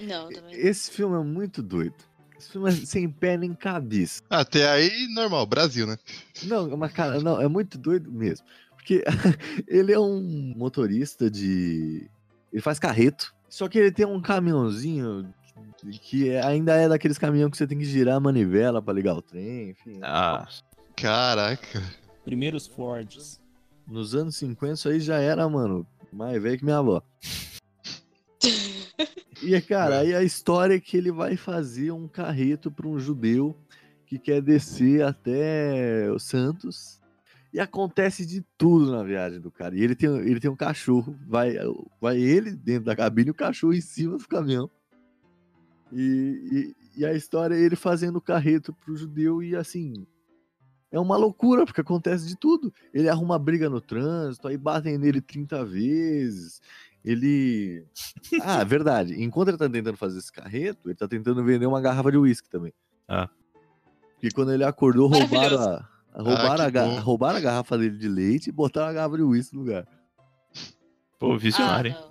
[0.00, 0.54] Não, também.
[0.54, 1.94] Esse filme é muito doido.
[2.38, 4.22] Esse filme é sem pé nem cabeça.
[4.30, 5.98] Até aí, normal, Brasil, né?
[6.44, 8.46] Não, mas cara, não, é muito doido mesmo.
[8.74, 9.04] Porque
[9.68, 12.08] ele é um motorista de.
[12.50, 13.34] Ele faz carreto.
[13.46, 15.30] Só que ele tem um caminhãozinho
[16.00, 19.22] que ainda é daqueles caminhões que você tem que girar a manivela pra ligar o
[19.22, 19.98] trem, enfim.
[20.02, 20.48] Ah,
[20.96, 21.82] Caraca.
[22.24, 23.39] Primeiros Fords.
[23.90, 27.02] Nos anos 50 isso aí já era, mano, mais velho que minha avó.
[29.42, 33.56] E, cara, aí a história é que ele vai fazer um carreto para um judeu
[34.04, 37.00] que quer descer até o Santos.
[37.50, 39.74] E acontece de tudo na viagem do cara.
[39.74, 41.16] E ele tem, ele tem um cachorro.
[41.26, 41.54] Vai,
[41.98, 44.70] vai ele dentro da cabine e o cachorro em cima do caminhão.
[45.90, 50.06] E, e, e a história é ele fazendo o carreto pro judeu e assim.
[50.92, 52.72] É uma loucura, porque acontece de tudo.
[52.92, 56.60] Ele arruma briga no trânsito, aí batem nele 30 vezes.
[57.04, 57.84] Ele.
[58.42, 59.22] Ah, verdade.
[59.22, 62.48] Enquanto ele tá tentando fazer esse carreto, ele tá tentando vender uma garrafa de uísque
[62.48, 62.72] também.
[63.08, 63.28] Ah.
[64.22, 67.00] E quando ele acordou, roubaram a, roubaram, Ah, a, que bom.
[67.00, 69.86] roubaram a garrafa dele de leite e botaram a garrafa de uísque no lugar.
[71.18, 71.96] pô, visionário, hein?
[71.98, 72.10] Ah, não.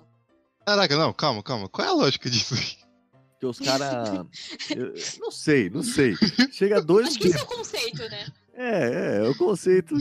[0.66, 1.68] Caraca, não, calma, calma.
[1.68, 2.54] Qual é a lógica disso?
[3.32, 4.26] Porque os caras.
[5.18, 6.14] Não sei, não sei.
[6.52, 7.08] Chega a dois.
[7.08, 8.26] Acho que isso é o conceito, né?
[8.60, 9.96] É, é, é o conceito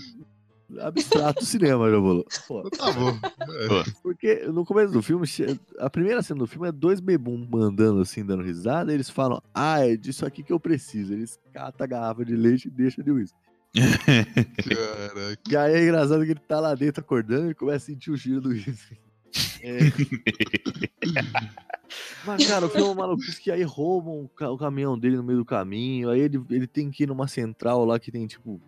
[0.81, 2.25] abstrato do cinema, já falou.
[2.45, 3.09] Pô, Tá bom.
[3.09, 3.91] É.
[4.03, 5.25] Porque no começo do filme,
[5.79, 9.41] a primeira cena do filme é dois bebum andando assim, dando risada, e eles falam,
[9.53, 11.13] ah, é disso aqui que eu preciso.
[11.13, 13.37] Eles catam a garrafa de leite e deixam de uísque.
[13.73, 15.41] Caraca.
[15.49, 18.17] E aí é engraçado que ele tá lá dentro acordando e começa a sentir o
[18.17, 18.99] cheiro do uísque.
[19.61, 19.79] É.
[22.25, 25.17] Mas, cara, o filme é uma maluquice que aí roubam o, ca- o caminhão dele
[25.17, 26.09] no meio do caminho.
[26.09, 28.61] Aí ele, ele tem que ir numa central lá que tem, tipo,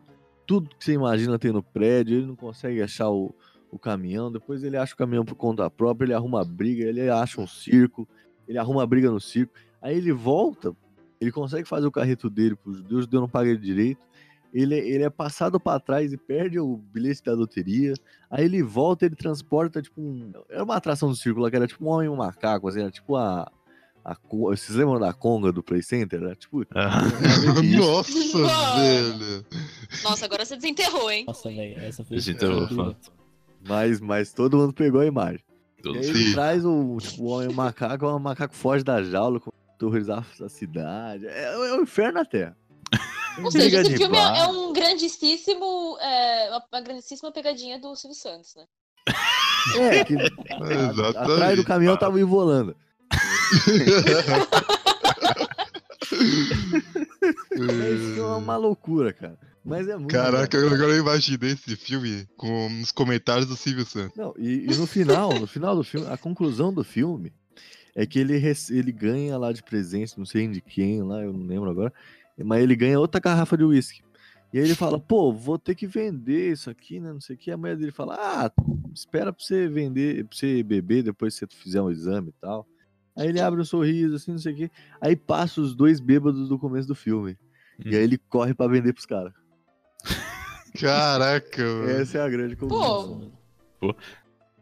[0.47, 2.17] tudo que você imagina ter no prédio.
[2.17, 3.35] Ele não consegue achar o,
[3.69, 4.31] o caminhão.
[4.31, 6.07] Depois ele acha o caminhão por conta própria.
[6.07, 6.85] Ele arruma briga.
[6.85, 8.07] Ele acha um circo.
[8.47, 9.53] Ele arruma briga no circo.
[9.81, 10.75] Aí ele volta.
[11.19, 12.97] Ele consegue fazer o carreto dele pro judeu.
[12.97, 14.01] O judeu não paga ele direito.
[14.53, 17.93] Ele, ele é passado pra trás e perde o bilhete da loteria.
[18.29, 20.31] Aí ele volta, ele transporta, tipo, um...
[20.49, 22.91] Era uma atração do círculo, que era tipo um homem e um macaco, assim, era
[22.91, 23.49] tipo a...
[24.03, 26.21] a Vocês lembram da conga do Play Center?
[26.21, 26.65] Era tipo...
[27.77, 28.81] Nossa, Nossa.
[28.81, 29.45] velho.
[30.03, 31.23] Nossa, agora você desenterrou, hein?
[31.25, 32.17] Nossa, velho, essa foi.
[32.17, 33.13] Desenterrou, fato.
[33.65, 35.43] Mas, mas todo mundo pegou a imagem.
[35.79, 36.01] E Todos.
[36.01, 39.39] aí ele traz o, tipo, o homem e o macaco, o macaco foge da jaula,
[39.39, 41.25] com terrorizar a cidade.
[41.25, 42.55] É, é o inferno na Terra.
[43.43, 45.97] Ou seja, esse filme é, é um grandíssimo.
[45.99, 48.65] é, uma, uma grandíssima pegadinha do Silvio Santos, né?
[49.79, 51.17] É, que Exatamente.
[51.17, 52.75] atrás do caminhão tava o Ivolanda.
[57.51, 59.37] Esse é uma loucura, cara.
[59.63, 60.11] Mas é muito.
[60.11, 60.73] Caraca, legal.
[60.73, 64.17] agora eu imaginei esse filme com os comentários do Silvio Santos.
[64.17, 67.31] Não, e, e no final, no final do filme, a conclusão do filme
[67.95, 71.45] é que ele, ele ganha lá de presente, não sei de quem lá, eu não
[71.45, 71.93] lembro agora,
[72.37, 74.01] mas ele ganha outra garrafa de uísque.
[74.53, 77.13] E aí ele fala, pô, vou ter que vender isso aqui, né?
[77.13, 77.51] Não sei o que.
[77.51, 78.51] A mulher dele fala, ah,
[78.93, 82.67] espera pra você vender, pra você beber depois que você fizer um exame e tal.
[83.15, 84.71] Aí ele abre um sorriso, assim, não sei o que.
[84.99, 87.37] Aí passa os dois bêbados do começo do filme.
[87.83, 89.33] E aí ele corre pra vender pros caras.
[90.79, 91.89] Caraca, mano.
[91.89, 93.31] Essa é a grande conclusão.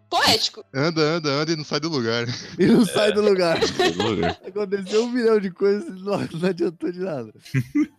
[0.10, 0.66] Poético.
[0.74, 2.26] Anda, anda, anda e não sai do lugar.
[2.58, 3.60] E não sai do lugar.
[3.96, 4.40] Lugar.
[4.46, 7.34] Aconteceu um milhão de coisas e não, não adiantou de nada.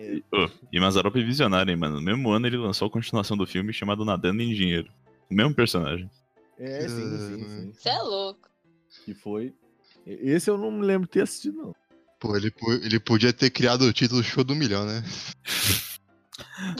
[0.00, 1.96] E, ô, e Mazarop é visionário, hein, mano.
[1.96, 4.92] No mesmo ano ele lançou a continuação do filme chamado Nadando em Dinheiro.
[5.28, 6.08] O mesmo personagem.
[6.56, 7.72] É, sim, sim, sim.
[7.72, 8.48] Você é louco.
[9.04, 9.52] Que foi.
[10.06, 11.74] Esse eu não me lembro de ter assistido, não.
[12.20, 12.52] Pô, ele,
[12.82, 15.02] ele podia ter criado o título Show do Milhão, né?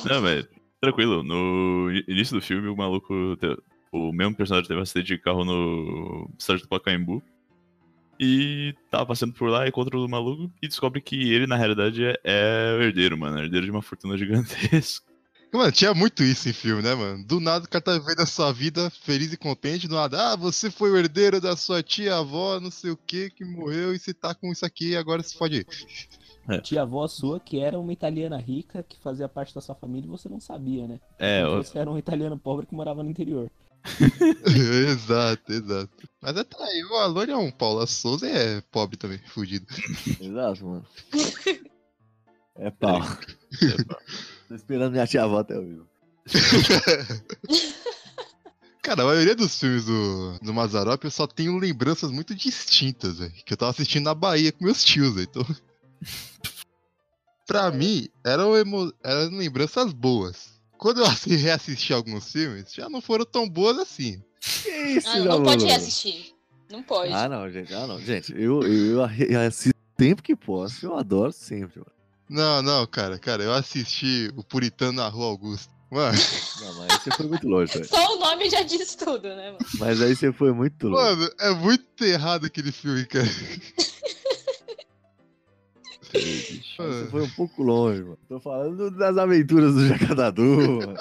[0.09, 0.47] Não, mas
[0.81, 1.23] tranquilo.
[1.25, 3.37] No início do filme, o maluco.
[3.93, 7.23] O mesmo personagem teve um acidente de carro no estádio do Pacaembu.
[8.21, 12.17] E tava passando por lá, encontra o maluco e descobre que ele, na realidade, é,
[12.25, 13.39] é o herdeiro, mano.
[13.39, 15.07] Herdeiro de uma fortuna gigantesca.
[15.51, 17.25] Mano, tinha muito isso em filme, né, mano?
[17.25, 20.37] Do nada o cara tá vivendo a sua vida feliz e contente, do nada, ah,
[20.37, 24.13] você foi o herdeiro da sua tia-avó, não sei o que, que morreu e você
[24.13, 25.67] tá com isso aqui, agora você pode ir.
[26.61, 30.11] Tia avó sua, que era uma italiana rica, que fazia parte da sua família e
[30.11, 31.01] você não sabia, né?
[31.19, 33.51] É, Então o- Você era um italiano pobre que morava no interior.
[34.89, 36.09] exato, exato.
[36.21, 39.67] Mas até aí, o Alone é um Paula Souza e é pobre também, fudido.
[40.21, 40.87] Exato, mano.
[42.61, 43.01] É pau.
[44.49, 45.87] Tô esperando minha tia avó até o vivo.
[48.83, 53.33] Cara, a maioria dos filmes do, do Mazarop eu só tenho lembranças muito distintas, velho.
[53.47, 55.29] Que eu tava assistindo na Bahia com meus tios, velho.
[55.31, 55.47] Então...
[57.47, 58.93] pra mim, eram, emo...
[59.05, 60.58] eram lembranças boas.
[60.79, 64.23] Quando eu assi- reassisti alguns filmes, já não foram tão boas assim.
[64.41, 65.45] Que isso, Ah, não Lulu?
[65.45, 66.33] pode reassistir.
[66.71, 67.13] Não pode.
[67.13, 67.75] Ah, não, gente.
[67.75, 68.01] Ah, não.
[68.01, 70.85] Gente, eu, eu, eu assisto sempre que posso.
[70.87, 71.93] Eu adoro sempre, mano.
[72.29, 75.73] Não, não, cara, cara, eu assisti o Puritano na Rua Augusta.
[75.91, 76.13] Mano,
[76.61, 77.89] Não, mas aí você foi muito longe, velho.
[77.89, 79.59] Só o nome já diz tudo, né, mano?
[79.79, 81.17] Mas aí você foi muito longe.
[81.17, 83.25] mano, é muito errado aquele filme, cara.
[86.13, 88.19] Você foi um pouco longe, mano.
[88.29, 90.95] Tô falando das aventuras do Jacadadu, mano.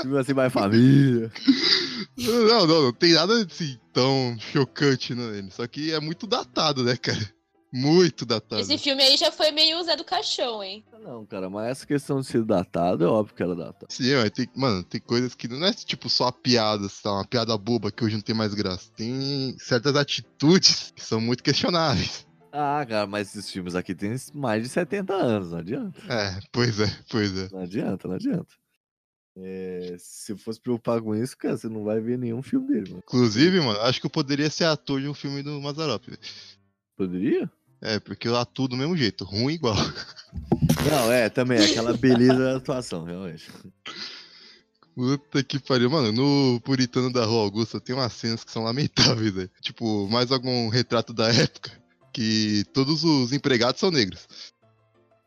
[0.00, 1.32] Filme assim, mais família.
[2.16, 5.50] Não, não, não tem nada assim tão chocante nele.
[5.50, 7.32] Só que é muito datado, né, cara?
[7.72, 8.60] Muito datado.
[8.60, 10.84] Esse filme aí já foi meio Zé do Caixão, hein?
[11.02, 13.86] Não, cara, mas essa questão de ser datado é óbvio que era datado.
[13.88, 17.12] Sim, mas tem, mano, tem coisas que não é tipo só a piada, tá?
[17.12, 18.90] Uma piada boba que hoje não tem mais graça.
[18.96, 22.26] Tem certas atitudes que são muito questionáveis.
[22.52, 26.00] Ah, cara, mas esses filmes aqui têm mais de 70 anos, não adianta.
[26.12, 27.48] É, pois é, pois é.
[27.52, 28.48] Não adianta, não adianta.
[29.36, 32.90] É, se eu fosse preocupar com isso, cara, você não vai ver nenhum filme dele,
[32.90, 33.02] mano.
[33.06, 36.04] Inclusive, mano, acho que eu poderia ser ator de um filme do Mazarop.
[36.96, 37.50] Poderia?
[37.80, 39.76] É, porque eu atuo do mesmo jeito, ruim igual.
[40.90, 43.48] Não, é, também, aquela beleza da atuação, realmente.
[44.94, 45.88] Puta que pariu.
[45.88, 49.50] Mano, no Puritano da Rua Augusta tem umas cenas que são lamentáveis, velho.
[49.62, 51.79] Tipo, mais algum retrato da época
[52.12, 54.26] que todos os empregados são negros.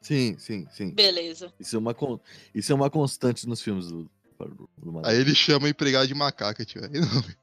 [0.01, 0.91] Sim, sim, sim.
[0.91, 1.53] Beleza.
[1.59, 2.19] Isso é uma, con-
[2.53, 4.09] isso é uma constante nos filmes do,
[4.39, 5.01] do.
[5.05, 6.83] Aí ele chama o empregado de macaca, tio.
[6.83, 7.37] Aí não, velho.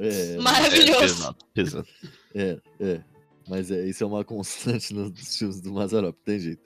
[0.00, 1.28] É, Maravilhoso.
[1.30, 1.86] É, pesado.
[2.34, 3.04] É, é.
[3.48, 6.62] Mas é, isso é uma constante nos filmes do Mazarop, tem jeito.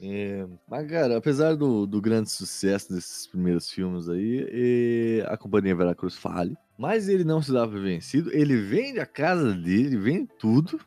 [0.00, 5.74] É, mas, cara, apesar do, do grande sucesso desses primeiros filmes aí, e a Companhia
[5.74, 10.30] Veracruz fale, mas ele não se dá por vencido, ele vende a casa dele, vende
[10.38, 10.80] tudo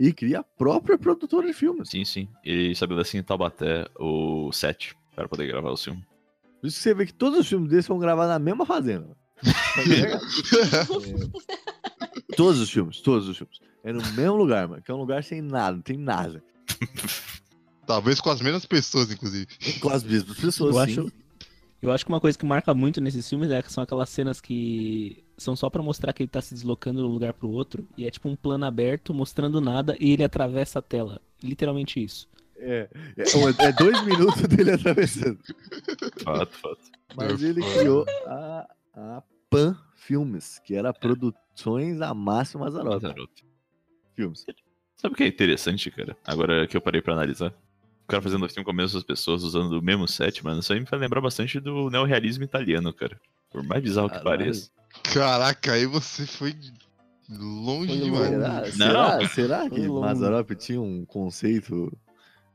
[0.00, 1.90] e cria a própria produtora de filmes.
[1.90, 2.26] Sim, sim.
[2.42, 6.02] Ele estabelece em Taubaté o set para poder gravar o filme.
[6.58, 9.14] Por isso que você vê que todos os filmes deles vão gravar na mesma fazenda.
[9.44, 10.18] É,
[12.34, 13.60] todos os filmes, todos os filmes.
[13.84, 14.82] É no mesmo lugar, mano.
[14.82, 16.42] Que é um lugar sem nada, não tem nada.
[17.86, 19.46] Talvez com as mesmas pessoas, inclusive.
[19.80, 20.92] Com as mesmas pessoas, Eu sim.
[20.92, 21.12] acho,
[21.82, 24.40] eu acho que uma coisa que marca muito nesses filmes é que são aquelas cenas
[24.40, 27.86] que são só pra mostrar que ele tá se deslocando de um lugar pro outro.
[27.96, 31.20] E é tipo um plano aberto, mostrando nada, e ele atravessa a tela.
[31.42, 32.28] Literalmente isso.
[32.56, 35.38] É, é, é dois minutos dele atravessando.
[36.22, 36.90] Fato, fato.
[37.16, 43.06] Mas ele criou a, a Pan Filmes, que era produções da Márcio Mazzaropi.
[43.06, 43.44] Mazzaropi.
[44.14, 44.44] Filmes.
[44.96, 46.14] Sabe o que é interessante, cara?
[46.26, 47.54] Agora que eu parei pra analisar.
[48.10, 50.58] O cara fazendo filme com as mesmas pessoas, usando o mesmo set, mano.
[50.60, 53.16] Isso aí me faz lembrar bastante do neorrealismo italiano, cara.
[53.52, 54.38] Por mais bizarro que Caralho.
[54.40, 54.70] pareça.
[55.14, 56.54] Caraca, aí você foi
[57.28, 58.28] longe Foi demais.
[58.30, 59.28] Será, será, Não.
[59.28, 60.00] será que Foi longe.
[60.06, 61.92] Mazzaropi tinha um conceito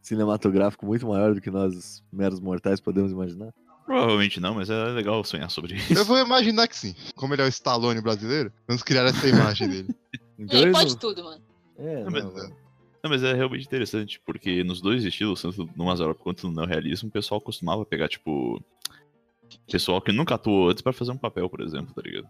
[0.02, 3.54] cinematográfico muito maior do que nós, meros mortais, podemos imaginar?
[3.86, 5.94] Provavelmente não, mas é legal sonhar sobre isso.
[5.94, 6.94] Eu vou imaginar que sim.
[7.16, 9.96] Como ele é o Stallone brasileiro, vamos criar essa imagem dele.
[10.38, 11.42] Então Ele pode não- tudo, mano.
[11.78, 12.65] É, Não, mas- não, não.
[13.06, 17.08] Não, mas é realmente interessante, porque nos dois estilos, tanto no Mazarop quanto no neorrealismo,
[17.08, 18.60] o pessoal costumava pegar, tipo,
[19.72, 22.28] pessoal que nunca atuou antes pra fazer um papel, por exemplo, tá ligado?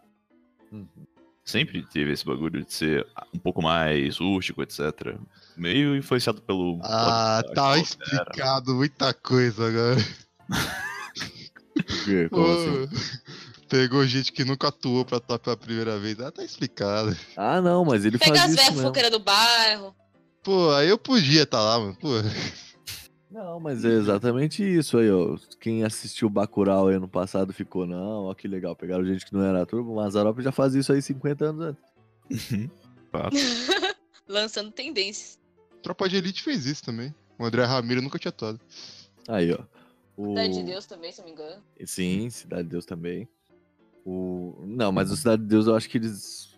[0.69, 0.85] Uhum.
[1.45, 5.15] Sempre teve esse bagulho de ser um pouco mais rústico, etc.
[5.55, 6.77] Meio influenciado pelo.
[6.83, 7.79] Ah, tá era.
[7.79, 10.01] explicado muita coisa agora.
[12.03, 12.27] Quê?
[12.29, 12.89] Como assim?
[13.69, 16.19] Pegou gente que nunca atuou pra atuar pela primeira vez.
[16.19, 17.15] Ah, tá explicado.
[17.37, 18.87] Ah, não, mas ele Pegar faz as isso velhas mesmo.
[18.87, 19.95] foqueiras do bairro.
[20.45, 21.97] Pô, aí eu podia estar lá, mano.
[21.99, 22.09] Pô.
[23.31, 25.35] Não, mas é exatamente isso aí, ó.
[25.59, 29.41] Quem assistiu Bacurau aí ano passado ficou, não, ó que legal, pegaram gente que não
[29.43, 32.69] era ator, o Mazzaropi já faz isso aí 50 anos antes.
[33.11, 33.35] Fato.
[34.29, 35.39] Lançando tendências.
[35.81, 37.13] Tropa de Elite fez isso também.
[37.39, 38.59] O André Ramiro nunca tinha atuado.
[39.27, 39.63] Aí, ó.
[40.15, 40.29] O...
[40.29, 41.61] Cidade de Deus também, se não me engano.
[41.83, 43.27] Sim, Cidade de Deus também.
[44.05, 44.63] O...
[44.67, 46.55] Não, mas o Cidade de Deus eu acho que eles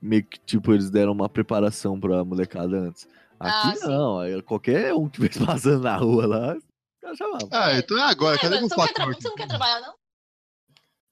[0.00, 3.08] meio que, tipo, eles deram uma preparação pra molecada antes.
[3.40, 3.86] Ah, Aqui sim.
[3.86, 6.60] não, aí qualquer um que estivesse passando na rua lá, o
[7.00, 7.48] cara chamava.
[7.50, 8.36] Ah, então é agora.
[8.36, 9.22] É, Cadê meu você, não quer facão tra- aqui?
[9.22, 9.94] você não quer trabalhar, não?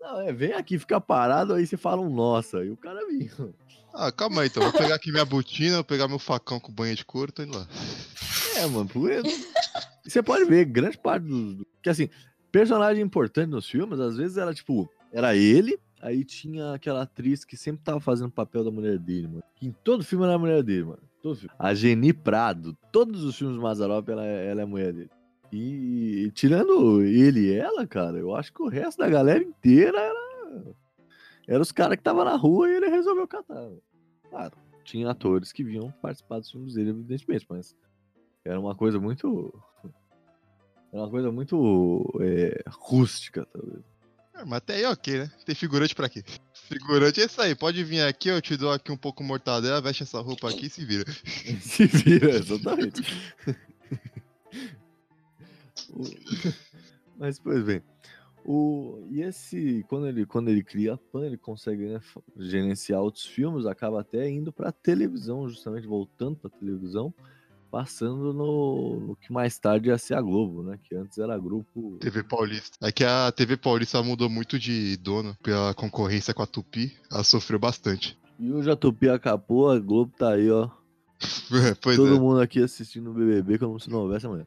[0.01, 3.31] Não, é, vem aqui, fica parado, aí você fala um nossa, e o cara vinha.
[3.95, 4.63] Ah, calma aí então.
[4.63, 7.57] Vou pegar aqui minha botina, vou pegar meu facão com banha de couro, tô indo
[7.57, 7.69] lá.
[8.57, 9.23] É, mano, por E
[10.11, 11.55] você pode ver, grande parte do.
[11.57, 12.09] do- Que assim,
[12.51, 17.57] personagem importante nos filmes, às vezes era tipo, era ele, aí tinha aquela atriz que
[17.57, 19.43] sempre tava fazendo o papel da mulher dele, mano.
[19.55, 21.03] Que em todo filme era a mulher dele, mano.
[21.59, 25.11] A Geni Prado, todos os filmes do Mazarop, ela, é- ela é a mulher dele.
[25.53, 30.75] E, tirando ele e ela, cara, eu acho que o resto da galera inteira era.
[31.47, 33.69] Era os caras que tava na rua e ele resolveu catar.
[34.31, 37.77] Claro, tinha atores que vinham participar dos filmes dele, evidentemente, mas
[38.45, 39.53] era uma coisa muito.
[40.93, 43.83] Era uma coisa muito é, rústica, talvez.
[44.35, 45.31] É, mas até aí ok, né?
[45.45, 46.23] Tem figurante pra quê?
[46.73, 47.55] Figurante é isso aí.
[47.55, 50.71] Pode vir aqui, eu te dou aqui um pouco mortadela, veste essa roupa aqui e
[50.71, 51.05] se vira.
[51.61, 53.03] Se vira, exatamente.
[55.91, 56.03] O-
[57.19, 57.83] Mas, pois bem.
[58.45, 59.07] O...
[59.11, 62.01] E esse, quando ele, quando ele cria a PAN, ele consegue né,
[62.37, 67.15] gerenciar outros filmes, acaba até indo pra televisão, justamente voltando pra televisão,
[67.73, 70.79] passando no, no que mais tarde ia ser a Globo, né?
[70.85, 71.97] Que antes era grupo.
[71.99, 72.77] TV Paulista.
[72.87, 76.95] É que a TV Paulista mudou muito de dono pela concorrência com a Tupi.
[77.11, 78.19] Ela sofreu bastante.
[78.39, 80.69] E hoje a Tupi acabou, a Globo tá aí, ó.
[81.81, 82.21] pois Todo é.
[82.21, 84.45] mundo aqui assistindo o BBB como se não houvesse amanhã.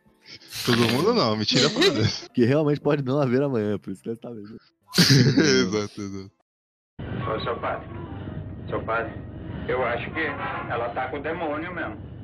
[0.63, 2.27] Todo mundo não, mentira pra Deus.
[2.31, 4.55] Que realmente pode não haver amanhã, por isso que ele tá vendo.
[5.01, 6.31] exato, exato.
[7.01, 7.87] Ô, seu padre.
[8.69, 9.13] Seu padre,
[9.67, 12.14] eu acho que ela tá com o demônio mesmo.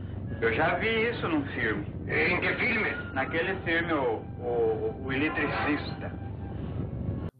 [0.41, 1.85] Eu já vi isso num filme.
[2.07, 2.89] Em que filme?
[3.13, 6.11] Naquele filme, o, o, o Eletricista.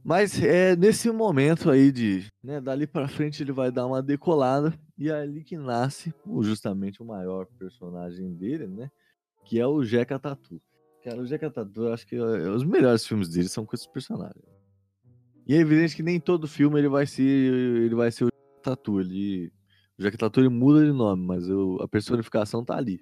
[0.03, 4.71] Mas é nesse momento aí de, né, dali pra frente ele vai dar uma decolada
[4.99, 8.91] e é ali que nasce justamente o maior personagem dele, né,
[9.45, 10.61] que é o Jeca Tatu.
[11.03, 13.87] Cara, o Jeca Tatu, eu acho que é, os melhores filmes dele são com esses
[13.87, 14.45] personagens.
[15.47, 18.61] E é evidente que nem todo filme ele vai ser, ele vai ser o Jeca
[18.61, 19.51] Tatu, ele
[20.01, 23.01] Jeca Tatu ele muda de nome, mas eu- a personificação tá ali.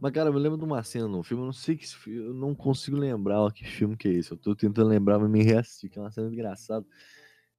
[0.00, 2.32] Mas, cara, eu me lembro de uma cena num filme, eu não sei que eu
[2.34, 4.30] não consigo lembrar ó, que filme que é esse.
[4.32, 6.86] Eu tô tentando lembrar, mas me reassistir, que é uma cena engraçada.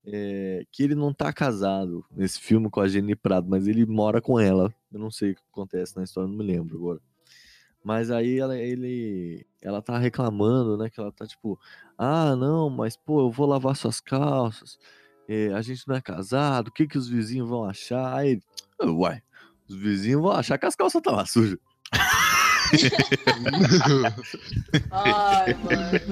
[0.05, 4.21] é, que ele não tá casado nesse filme com a Jenny Prado, mas ele mora
[4.21, 4.73] com ela.
[4.91, 7.01] Eu não sei o que acontece na história, não me lembro agora.
[7.83, 10.89] Mas aí ela, ele, ela tá reclamando, né?
[10.89, 11.59] Que ela tá tipo,
[11.97, 14.77] ah, não, mas pô, eu vou lavar suas calças.
[15.27, 18.15] é, a gente não é casado, o que que os vizinhos vão achar?
[18.17, 18.48] Aí ele, "Ah,
[18.81, 19.21] uai,
[19.67, 21.57] os vizinhos vão achar que as calças estavam sujas.
[24.91, 25.99] Ai, mano.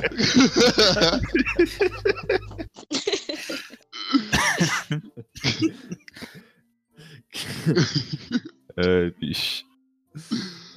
[8.78, 9.64] É, bicho.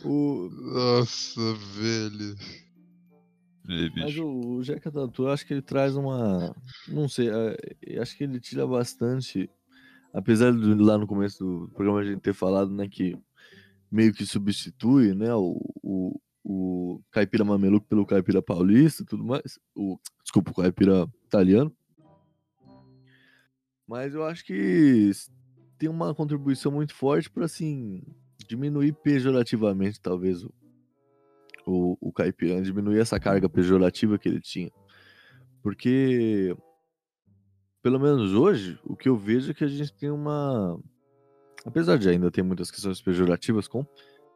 [0.05, 1.41] O, Nossa,
[1.79, 2.37] velho.
[3.69, 6.55] É, Mas o, o Jeca Tatu, acho que ele traz uma.
[6.89, 9.49] Não sei, é, acho que ele tira bastante.
[10.13, 13.17] Apesar de lá no começo do programa a gente ter falado, né, que
[13.91, 19.59] meio que substitui, né, o, o, o caipira mameluco pelo caipira paulista tudo mais.
[19.75, 21.75] O, desculpa, o caipira italiano.
[23.87, 25.11] Mas eu acho que
[25.77, 28.03] tem uma contribuição muito forte para assim
[28.47, 30.53] diminuir pejorativamente, talvez, o,
[31.67, 34.71] o, o caipira, diminuir essa carga pejorativa que ele tinha.
[35.63, 36.57] Porque,
[37.83, 40.79] pelo menos hoje, o que eu vejo é que a gente tem uma.
[41.65, 43.87] Apesar de ainda ter muitas questões pejorativas com,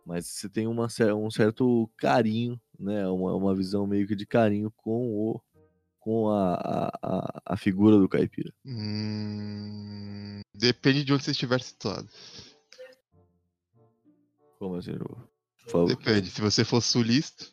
[0.05, 0.87] mas você tem uma,
[1.17, 3.07] um certo carinho, né?
[3.09, 5.41] Uma, uma visão meio que de carinho com o
[6.05, 8.53] com a, a, a, figura do caipira.
[8.63, 12.07] Hum, depende de onde você estiver situado.
[14.59, 15.87] Como assim, João?
[15.87, 16.29] Depende.
[16.29, 17.47] Se você for sulista,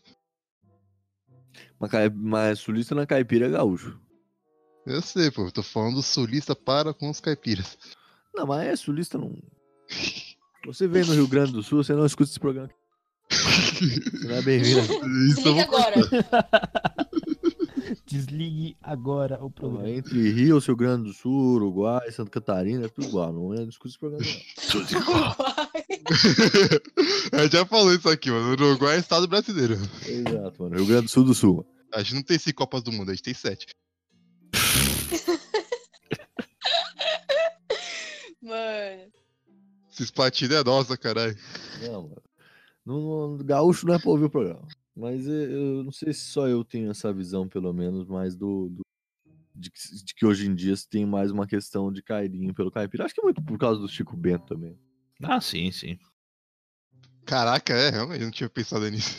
[1.79, 3.97] Mas, mas sulista na caipira é gaúcho.
[4.85, 5.45] Eu sei, pô.
[5.45, 7.77] Eu tô falando sulista para com os caipiras.
[8.33, 9.35] Não, mas é sulista não.
[10.65, 12.69] Você vem no Rio Grande do Sul, você não escuta esse programa.
[13.29, 14.79] Você não é bem-vindo.
[14.79, 15.95] Eu Desliga vou agora.
[18.05, 19.89] Desligue agora o programa.
[19.89, 23.33] Entre Rio, Rio Grande do Sul, Uruguai, Santa Catarina, é tudo igual.
[23.33, 24.69] Não, é, não escuta esse programa, não.
[24.69, 25.35] Tudo igual.
[27.33, 28.49] A gente já falou isso aqui, mano.
[28.49, 29.75] O Uruguai é estado brasileiro.
[30.05, 30.75] Exato, mano.
[30.75, 31.65] Rio Grande do Sul do Sul.
[31.93, 33.67] A gente não tem cinco Copas do Mundo, a gente tem sete.
[38.51, 39.11] Mano.
[39.91, 41.35] Esses platina é nossa, caralho.
[41.81, 42.21] Não, mano.
[42.85, 44.67] No, no- gaúcho não é pra ouvir o programa.
[44.95, 45.33] Mas eu,
[45.79, 48.69] eu não sei se só eu tenho essa visão, pelo menos, mais do.
[48.69, 48.81] do-
[49.55, 52.71] de, que, de que hoje em dia se tem mais uma questão de carinho pelo
[52.71, 53.05] caipira.
[53.05, 54.77] Acho que é muito por causa do Chico Bento também.
[55.23, 55.97] Ah, sim, sim.
[57.25, 59.15] Caraca, é, realmente, eu não tinha pensado nisso.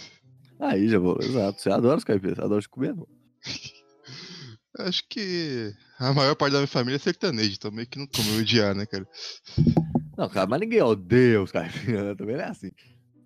[0.58, 1.60] Aí já vou, exato.
[1.60, 3.08] Você adora os caipiras, você adora o Chico Bento.
[4.78, 8.38] Acho que a maior parte da minha família é sertanejo, então meio que não como
[8.38, 9.06] odiar, né, cara?
[10.16, 12.14] Não, cara, mas ninguém odeia os caipiras, né?
[12.16, 12.70] também não é assim.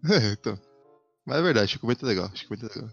[0.08, 0.56] É, então.
[1.26, 2.90] Mas é verdade, Chico Bento é legal, Chico Bento é legal.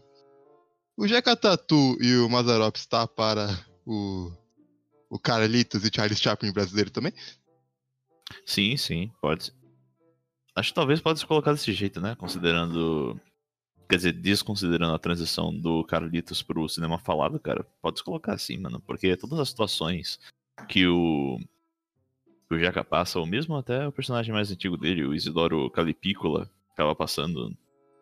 [0.98, 3.48] O Jeca Tatu e o Mazarop está para
[3.86, 4.32] o,
[5.10, 7.14] o Carlitos e Charles Chaplin brasileiro também?
[8.46, 9.52] Sim, sim, pode.
[10.56, 12.16] Acho que talvez pode se colocar desse jeito, né?
[12.16, 13.20] Considerando.
[13.90, 17.66] Quer dizer, desconsiderando a transição do Carlitos pro cinema falado, cara.
[17.82, 18.80] Pode se colocar assim, mano.
[18.80, 20.20] Porque todas as situações
[20.68, 21.38] que o.
[22.48, 26.50] que o Jaca passa, ou mesmo até o personagem mais antigo dele, o Isidoro Calipícola,
[26.72, 27.56] acaba passando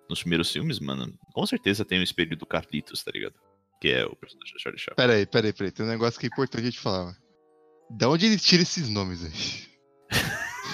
[0.09, 1.13] nos primeiros filmes, mano.
[1.33, 3.35] Com certeza tem o espelho do Carlitos, tá ligado?
[3.81, 4.95] Que é o personagem do Charlie Chaplin.
[4.95, 5.71] Pera aí, pera aí, pera aí.
[5.71, 7.17] Tem um negócio que é importante a gente falar, mano.
[7.89, 9.71] Da onde eles tiram esses nomes aí?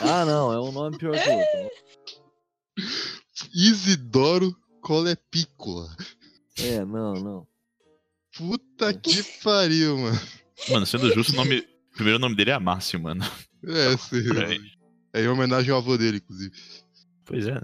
[0.01, 1.63] Ah, não, é um nome pior que o outro.
[1.63, 1.69] né?
[3.55, 4.55] Isidoro
[4.87, 5.93] Colepícola.
[6.57, 7.47] É, não, não.
[8.37, 10.17] Puta que pariu, mano.
[10.69, 11.59] Mano, sendo justo, o nome.
[11.59, 13.21] O primeiro nome dele é Amácio, mano.
[13.65, 14.23] É, sim.
[14.25, 14.59] Por aí.
[15.11, 16.55] É em homenagem ao avô dele, inclusive.
[17.25, 17.59] Pois é.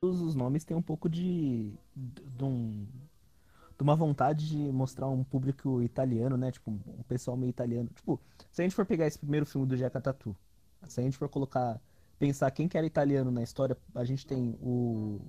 [0.00, 1.74] Todos os nomes têm um pouco de.
[1.94, 2.86] de, um-
[3.76, 6.50] de uma vontade de mostrar um público italiano, né?
[6.50, 7.90] Tipo, um pessoal meio italiano.
[7.94, 8.18] Tipo,
[8.50, 10.34] se a gente for pegar esse primeiro filme do Jeca Tatu,
[10.88, 11.78] se a gente for colocar.
[12.18, 15.20] Pensar quem que era italiano na história, a gente tem o.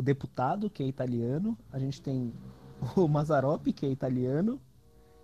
[0.00, 2.32] O deputado, que é italiano, a gente tem
[2.96, 4.58] o Mazzaropi, que é italiano,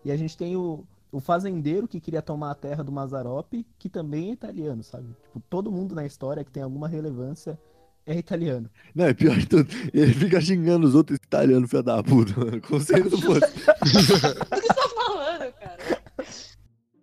[0.04, 3.88] e a gente tem o, o fazendeiro que queria tomar a terra do Mazzaropi, que
[3.88, 5.06] também é italiano, sabe?
[5.24, 7.58] Tipo, todo mundo na história que tem alguma relevância
[8.04, 8.68] é italiano.
[8.94, 9.66] Não, é pior de tudo.
[9.94, 12.60] Ele fica xingando os outros italianos, filho da puta, mano.
[12.60, 13.46] Como se ele não fosse.
[13.46, 16.02] O que você tá falando, cara?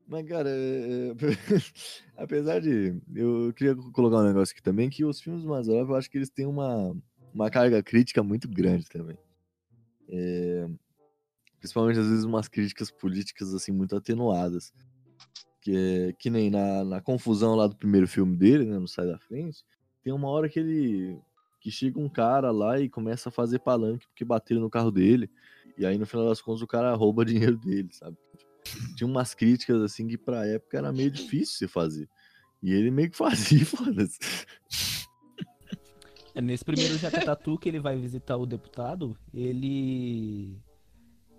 [0.08, 1.14] Mas, cara, é- é-
[2.22, 3.02] apesar de.
[3.16, 6.20] Eu queria colocar um negócio aqui também, que os filmes do Mazarop, eu acho que
[6.20, 6.96] eles têm uma,
[7.34, 9.18] uma carga crítica muito grande também.
[10.10, 10.68] É,
[11.60, 14.74] principalmente, às vezes, umas críticas políticas, assim, muito atenuadas.
[15.62, 19.06] Que, é- que nem na, na confusão lá do primeiro filme dele, né, no Sai
[19.08, 19.64] da Frente,
[20.04, 21.18] tem uma hora que ele.
[21.62, 25.30] que chega um cara lá e começa a fazer palanque porque bateram no carro dele.
[25.78, 28.18] E aí, no final das contas, o cara rouba dinheiro dele, sabe?
[28.96, 32.10] tinha umas críticas assim que pra época era meio difícil você fazer.
[32.62, 34.20] E ele meio que fazia, foda-se.
[36.36, 40.58] É, nesse primeiro Jacatatu que ele vai visitar o deputado, ele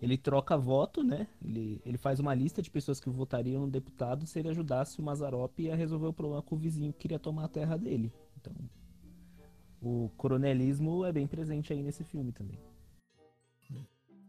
[0.01, 1.27] ele troca voto, né?
[1.43, 5.03] Ele, ele faz uma lista de pessoas que votariam no deputado se ele ajudasse o
[5.03, 8.13] Mazarop a resolver o problema com o vizinho que queria tomar a terra dele.
[8.39, 8.53] Então,
[9.81, 12.59] o coronelismo é bem presente aí nesse filme também.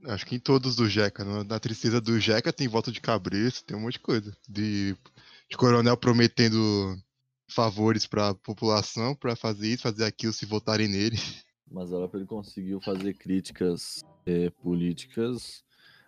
[0.05, 1.26] Acho que em todos do Jeca.
[1.26, 1.43] né?
[1.43, 4.38] Na tristeza do Jeca tem voto de cabresto, tem um monte de coisa.
[4.47, 4.95] De,
[5.49, 6.95] de coronel prometendo
[7.47, 11.17] favores pra população pra fazer isso, fazer aquilo se votarem nele.
[11.71, 15.63] Mas a ele conseguiu fazer críticas é, políticas.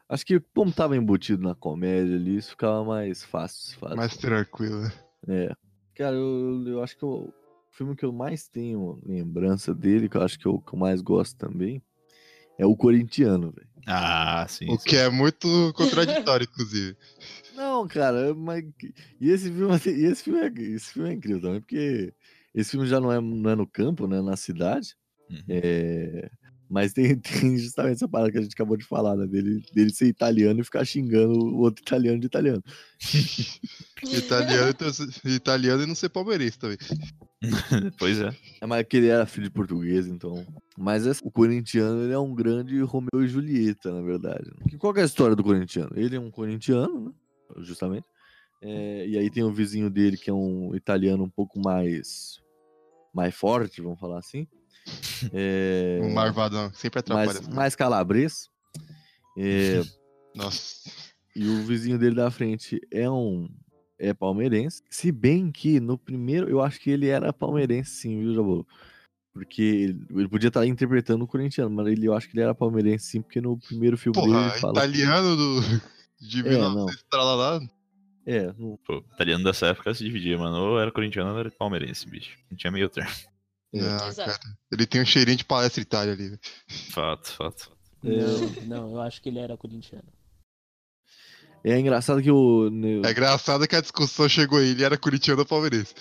[0.08, 3.64] Acho que como tava embutido na comédia ali, isso ficava mais fácil.
[3.64, 3.96] de se fazer.
[3.96, 4.82] Mais tranquilo.
[4.82, 4.92] né?
[5.28, 5.56] É.
[5.96, 7.34] Cara, eu, eu acho que o
[7.72, 11.02] filme que eu mais tenho lembrança dele, que eu acho que eu, que eu mais
[11.02, 11.82] gosto também,
[12.58, 13.68] é o Corintiano, velho.
[13.86, 14.70] Ah, sim.
[14.70, 16.98] O que é muito contraditório, inclusive.
[17.58, 18.64] Não, cara, mas.
[19.20, 22.14] E esse filme, e esse filme, é, esse filme é incrível também, porque
[22.54, 24.22] esse filme já não é, não é no campo, né?
[24.22, 24.96] Na cidade.
[25.50, 26.30] É,
[26.70, 29.26] Mas tem, tem justamente essa parada que a gente acabou de falar, né?
[29.26, 32.64] Dele, dele ser italiano e ficar xingando o outro italiano de italiano.
[34.04, 34.88] Italiano, então,
[35.26, 36.78] italiano e não ser palmeirense também.
[37.98, 38.34] pois é.
[38.62, 40.46] É, mas que ele era filho de português, então.
[40.78, 44.46] Mas esse- o corintiano, ele é um grande Romeu e Julieta, na verdade.
[44.50, 44.78] né?
[44.78, 45.92] Qual que é a história do corintiano?
[45.96, 47.12] Ele é um corintiano, né?
[47.58, 48.06] Justamente.
[48.62, 52.42] É, e aí tem o vizinho dele, que é um italiano um pouco mais.
[53.14, 54.48] mais forte, vamos falar assim.
[55.34, 57.34] É, Um marvadão, sempre atrapalha.
[57.34, 58.50] mais, mais calabres.
[59.38, 59.82] É,
[60.34, 60.90] Nossa.
[61.36, 63.50] e o vizinho dele da frente é um
[64.00, 64.82] é palmeirense.
[64.90, 68.66] Se bem que no primeiro eu acho que ele era palmeirense sim, viu, Jabô?
[69.34, 69.62] Porque
[70.12, 73.22] ele, podia estar interpretando o corintiano, mas ele, eu acho que ele era palmeirense sim,
[73.22, 74.74] porque no primeiro filme dele Porra, ele fala.
[74.74, 75.62] italiano do,
[76.20, 77.60] de É, 1900 tralalá.
[78.26, 80.58] É, no, Pô, italiano dessa época se dividia, mano.
[80.58, 82.38] Ou era corintiano ou era palmeirense, bicho.
[82.52, 83.12] Não tinha meio termo.
[83.74, 84.40] Não, Exato.
[84.40, 84.58] cara.
[84.72, 86.30] Ele tem um cheirinho de palestra Itália ali.
[86.30, 86.40] velho.
[86.92, 87.72] Fato, fato.
[88.04, 88.10] É.
[88.10, 90.08] Não, não, eu acho que ele era corintiano.
[91.64, 92.68] é engraçado que o.
[93.06, 95.94] É engraçado que a discussão chegou aí, ele era corintiano ou palmeirense.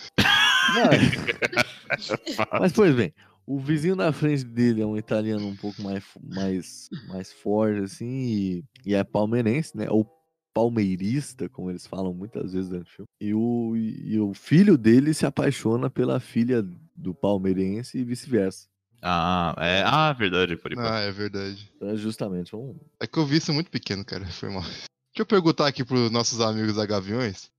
[0.74, 0.90] Não,
[2.60, 3.12] Mas, pois bem,
[3.46, 8.06] o vizinho da frente dele é um italiano um pouco mais, mais, mais forte, assim,
[8.06, 9.86] e, e é palmeirense, né?
[9.88, 10.04] Ou
[10.52, 13.08] palmeirista, como eles falam muitas vezes durante o filme.
[13.20, 18.66] E o, e, o filho dele se apaixona pela filha do palmeirense e vice-versa.
[19.02, 19.82] Ah, é.
[19.84, 20.72] Ah, verdade, por.
[20.78, 21.70] Ah, é verdade.
[21.76, 22.74] Então, é justamente um.
[22.98, 24.26] É que eu vi isso muito pequeno, cara.
[24.26, 24.62] Foi mal.
[24.62, 27.50] Deixa eu perguntar aqui pros nossos amigos da Gaviões.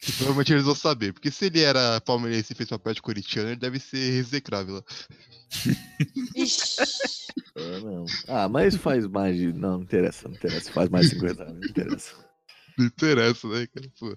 [0.00, 1.12] Que provavelmente eles vão saber.
[1.12, 4.74] Porque se ele era palmeirense e fez papel de corintiano, ele deve ser execrável.
[4.74, 4.84] lá.
[7.56, 8.04] Ah, não.
[8.28, 9.52] Ah, mas faz mais de.
[9.52, 10.72] Não, não interessa, não interessa.
[10.72, 12.14] Faz mais de 50 anos, não interessa.
[12.78, 13.90] Não interessa, né, cara?
[13.98, 14.16] Pô.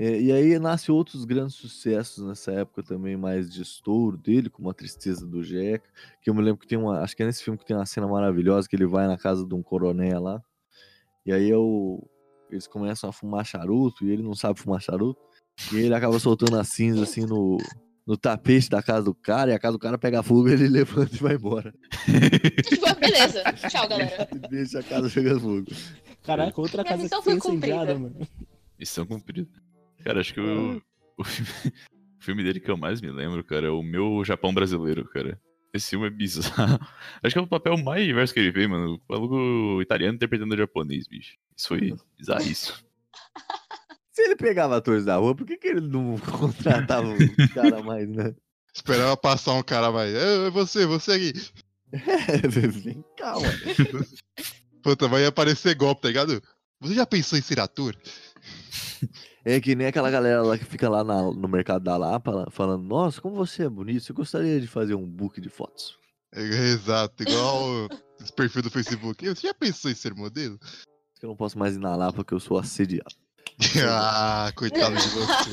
[0.00, 4.70] É, e aí nasce outros grandes sucessos nessa época também, mais de estouro dele, como
[4.70, 5.90] a Tristeza do Jeca.
[6.22, 7.00] Que eu me lembro que tem uma.
[7.00, 9.44] Acho que é nesse filme que tem uma cena maravilhosa que ele vai na casa
[9.44, 10.42] de um coronel lá.
[11.26, 12.08] E aí eu,
[12.50, 15.20] eles começam a fumar charuto e ele não sabe fumar charuto.
[15.72, 17.58] E ele acaba soltando a cinza assim no,
[18.06, 19.50] no tapete da casa do cara.
[19.50, 21.74] E a casa do cara pega fogo ele levanta e vai embora.
[23.00, 23.42] Beleza.
[23.68, 24.28] Tchau, galera.
[24.50, 25.66] Deixa a casa pegando fogo.
[26.22, 27.98] Caraca, outra Minha casa missão que foi cumprida.
[27.98, 28.28] mano.
[28.78, 29.48] Missão cumprida.
[30.04, 30.80] Cara, acho que o,
[31.16, 31.50] o, filme,
[32.20, 35.40] o filme dele que eu mais me lembro, cara, é o meu Japão brasileiro, cara.
[35.72, 36.78] Esse filme é bizarro.
[37.22, 39.00] Acho que é o papel mais diverso que ele fez, mano.
[39.08, 41.36] O maluco italiano interpretando japonês, bicho.
[41.56, 42.76] Isso foi bizarríssimo.
[44.12, 48.08] Se ele pegava atores da rua, por que, que ele não contratava um cara mais,
[48.08, 48.34] né?
[48.74, 50.14] Esperava passar um cara mais.
[50.14, 51.32] É você, você aqui.
[52.82, 53.48] Vem calma.
[54.82, 56.42] Puta, vai aparecer golpe, tá ligado?
[56.80, 57.96] Você já pensou em ser ator?
[59.44, 62.82] É que nem aquela galera lá que fica lá na- no mercado da Lapa falando:
[62.84, 65.96] Nossa, como você é bonito, você gostaria de fazer um book de fotos?
[66.32, 67.88] É, exato, igual
[68.20, 69.26] esse perfil do Facebook.
[69.26, 70.58] Você já pensou em ser modelo?
[71.22, 73.14] Eu não posso mais ir na Lapa porque eu sou assediado.
[73.88, 75.50] ah, coitado de você.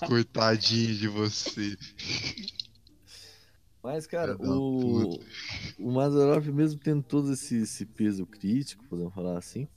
[0.06, 1.76] Coitadinho de você.
[3.82, 5.18] Mas, cara, da o,
[5.78, 9.68] o Mazarop, mesmo tendo todo esse, esse peso crítico, podemos falar assim,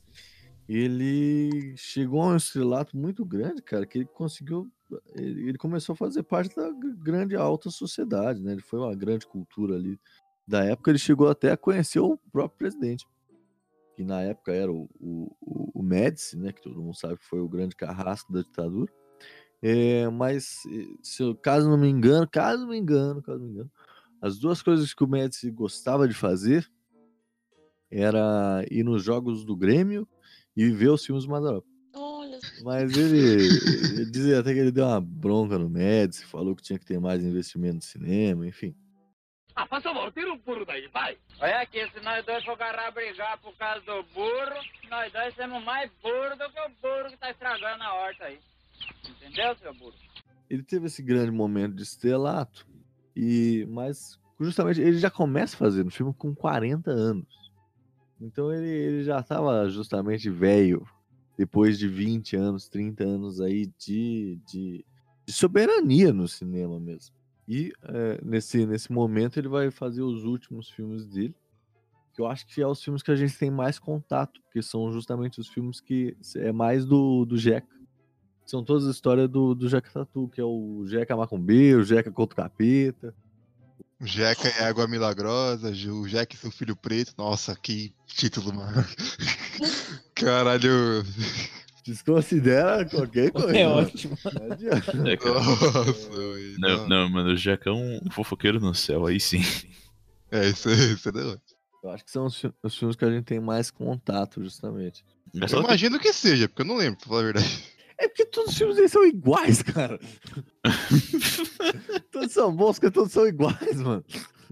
[0.68, 4.72] ele chegou a um estrelato muito grande, cara, que ele conseguiu.
[5.16, 8.54] Ele, começou a fazer parte da gr- grande alta sociedade, né?
[8.54, 10.00] Ele foi uma grande cultura ali.
[10.48, 13.06] Da época, ele chegou até a conhecer o próprio presidente,
[13.96, 16.54] que na época era o, o, o- Médici, né?
[16.54, 18.92] Que todo mundo sabe que foi o grande carrasco da ditadura.
[19.62, 20.64] É, mas,
[21.04, 23.72] se caso não me engano, caso não me engano, caso me engano,
[24.22, 26.70] as duas coisas que o Médici gostava de fazer
[27.90, 30.08] era ir nos jogos do Grêmio
[30.56, 31.66] e ver os filmes do Mazarop.
[31.94, 32.40] Olha.
[32.64, 33.20] Mas ele,
[33.94, 37.00] ele dizia até que ele deu uma bronca no Médici, falou que tinha que ter
[37.00, 38.76] mais investimento no cinema, enfim.
[39.56, 41.18] Ah, faz favor, tira o burro daí, vai.
[41.40, 45.36] Olha aqui, se nós dois for agarrar a brigar por causa do burro, nós dois
[45.36, 48.40] somos mais burros do que o burro que tá estragando a horta aí.
[49.10, 49.94] Entendeu, seu burro?
[50.50, 52.66] Ele teve esse grande momento de estrelato,
[53.16, 57.41] e mas justamente ele já começa fazendo filme com 40 anos.
[58.22, 60.86] Então ele, ele já estava justamente velho,
[61.38, 64.86] depois de 20 anos, 30 anos aí de, de,
[65.26, 67.16] de soberania no cinema mesmo.
[67.48, 71.36] E é, nesse, nesse momento ele vai fazer os últimos filmes dele,
[72.14, 74.92] que eu acho que é os filmes que a gente tem mais contato, porque são
[74.92, 77.68] justamente os filmes que é mais do, do Jeca.
[78.46, 82.12] São todas as histórias do, do Jeca Tatu, que é o Jeca Macumbeiro, o Jeca
[82.12, 83.16] contra Capeta.
[84.02, 87.14] O Jeca é água milagrosa, o Jeca e seu filho preto.
[87.18, 88.84] Nossa, que título, mano.
[90.16, 91.06] Caralho.
[91.86, 93.56] Desconsidera qualquer coisa.
[93.56, 94.18] É ótimo.
[94.26, 94.92] Não adianta.
[94.92, 95.16] É.
[95.24, 96.58] Nossa.
[96.58, 99.42] Não, não, mano, o Jack é um fofoqueiro no céu, aí sim.
[100.32, 101.42] É, isso aí, isso é hora.
[101.84, 105.04] Eu acho que são os, os filmes que a gente tem mais contato, justamente.
[105.34, 107.64] Mas Eu imagino que seja, porque eu não lembro, pra falar a verdade.
[108.02, 110.00] É porque todos os filmes deles são iguais, cara.
[112.12, 114.04] todos são bons, porque todos são iguais, mano.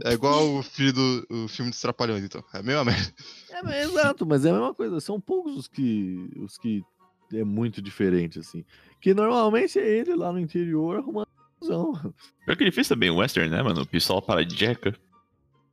[0.05, 2.43] É igual o filho do o filme dos Trapalhões, então.
[2.53, 3.13] É a mesma merda.
[3.49, 4.99] É, exato, mas é a mesma coisa.
[4.99, 6.83] São poucos os que, os que
[7.33, 8.63] é muito diferente, assim.
[9.01, 11.27] Que normalmente é ele lá no interior arrumando
[11.59, 12.13] confusão.
[12.45, 13.81] Pior que ele fez também o Western, né, mano?
[13.81, 14.95] O Pistola para Jeca.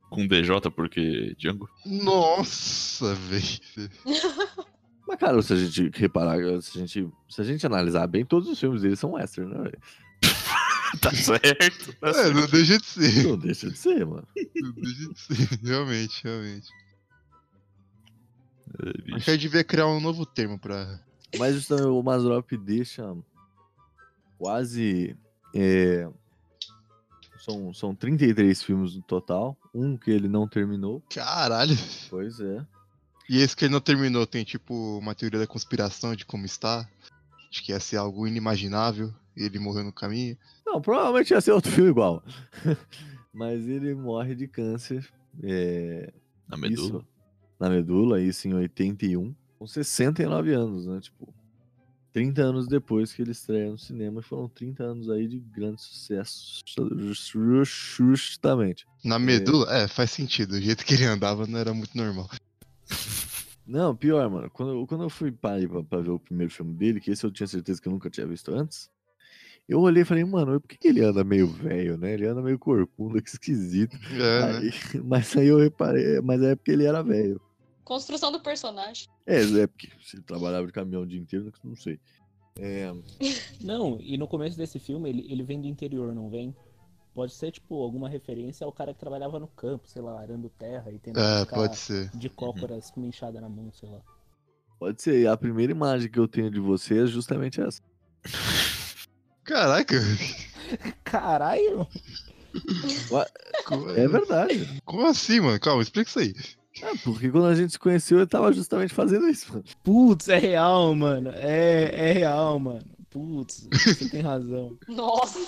[0.09, 1.69] Com DJ porque Django.
[1.85, 3.89] Nossa, velho.
[5.07, 8.49] Mas, cara, se a gente reparar, se a gente, se a gente analisar bem, todos
[8.49, 9.63] os filmes dele são western, né?
[9.63, 9.79] velho?
[11.01, 11.93] Tá certo.
[11.99, 12.33] Tá É, certo.
[12.33, 13.23] não deixa de ser.
[13.27, 14.25] Não deixa de ser, mano.
[14.55, 15.59] Não deixa de ser.
[15.67, 16.69] Realmente, realmente.
[18.83, 20.99] É, Acho que a gente devia criar um novo termo pra.
[21.37, 23.13] Mas justamente o Mazrop deixa
[24.37, 25.15] quase.
[25.53, 26.07] é,
[27.39, 29.57] são, são 33 filmes no total.
[29.73, 31.03] Um que ele não terminou.
[31.13, 31.75] Caralho.
[32.09, 32.65] Pois é.
[33.29, 36.87] E esse que ele não terminou tem, tipo, uma teoria da conspiração de como está.
[37.49, 39.13] Acho que ia ser algo inimaginável.
[39.35, 40.37] E ele morreu no caminho.
[40.65, 42.23] Não, provavelmente ia ser outro filme igual.
[43.33, 45.07] Mas ele morre de câncer.
[45.43, 46.11] é,
[46.47, 46.99] Na medula.
[46.99, 47.07] Isso,
[47.59, 49.35] na medula, isso em 81.
[49.59, 50.99] Com 69 anos, né?
[51.01, 51.33] Tipo,
[52.13, 54.21] 30 anos depois que ele estreia no cinema.
[54.21, 56.61] E foram 30 anos aí de grande sucesso.
[57.63, 58.85] Justamente.
[59.03, 59.71] Na medula?
[59.75, 60.53] É, faz sentido.
[60.53, 62.29] O jeito que ele andava não era muito normal.
[63.67, 64.49] Não, pior, mano.
[64.49, 67.25] Quando, eu- quando eu fui para pra, pra ver o primeiro filme dele, que esse
[67.25, 68.89] eu tinha certeza que eu nunca tinha visto antes,
[69.67, 72.13] eu olhei e falei, mano, por que, que ele anda meio velho, né?
[72.13, 73.97] Ele anda meio corcunda, que esquisito.
[74.13, 74.57] É, né?
[74.59, 74.71] Aí-
[75.03, 77.41] mas aí eu reparei, mas é porque ele era velho.
[77.83, 79.07] Construção do personagem.
[79.25, 81.99] É, é porque se ele trabalhava de caminhão o dia inteiro, não sei.
[82.59, 82.91] É,
[83.61, 86.55] Não, e no começo desse filme ele, ele vem do interior, não vem?
[87.17, 90.91] Pode ser, tipo, alguma referência ao cara que trabalhava no campo, sei lá, arando terra
[90.91, 92.11] e tendo É, pode ser.
[92.15, 93.97] de cócoras com uma enxada na mão, sei lá.
[94.79, 95.27] pode ser.
[95.27, 97.81] A primeira imagem que eu tenho de você é justamente essa.
[99.43, 99.95] Caraca.
[101.03, 101.87] Caralho!
[103.65, 104.81] Como- É verdade.
[104.85, 105.59] Como assim, mano?
[105.59, 106.35] Calma, explica isso aí.
[106.83, 109.63] É, porque quando a gente se conheceu, eu tava justamente fazendo isso, mano.
[109.83, 111.31] Putz, é real, mano.
[111.33, 112.85] É, é real, mano.
[113.17, 114.77] Putz, você tem razão.
[114.87, 115.39] Nossa.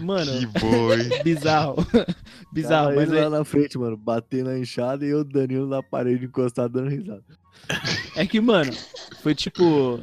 [0.00, 1.08] Mano, Que boi.
[1.24, 1.74] bizarro.
[2.52, 5.66] bizarro, Tava mas ele é, lá na frente, mano, bater na enxada e eu, Danilo,
[5.66, 7.24] na parede encostado dando risada.
[8.14, 8.72] é que, mano,
[9.22, 10.00] foi tipo.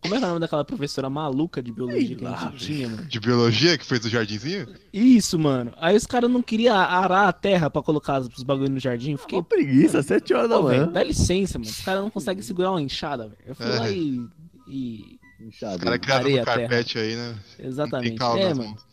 [0.00, 3.04] Como era o nome daquela professora maluca de biologia que a gente tinha, mano?
[3.06, 4.66] De biologia que fez o jardinzinho?
[4.92, 5.72] Isso, mano.
[5.76, 9.12] Aí os caras não queriam arar a terra pra colocar os bagulho no jardim.
[9.12, 9.38] Eu Fiquei.
[9.38, 10.88] Uma preguiça, sete horas da Pô, manhã.
[10.88, 11.70] dá licença, mano.
[11.70, 13.38] Os caras não conseguem segurar uma enxada, velho.
[13.46, 13.78] Eu fui É.
[13.78, 14.26] lá e.
[14.68, 15.20] e...
[15.46, 15.76] Enxada.
[15.76, 17.38] O cara criado Areia, no carpete aí, né?
[17.58, 18.08] Exatamente.
[18.10, 18.64] Tem calo é, mano.
[18.70, 18.86] mãos.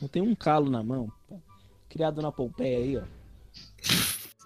[0.00, 1.10] Não tem um calo na mão.
[1.88, 3.02] Criado na Pompeia aí, ó.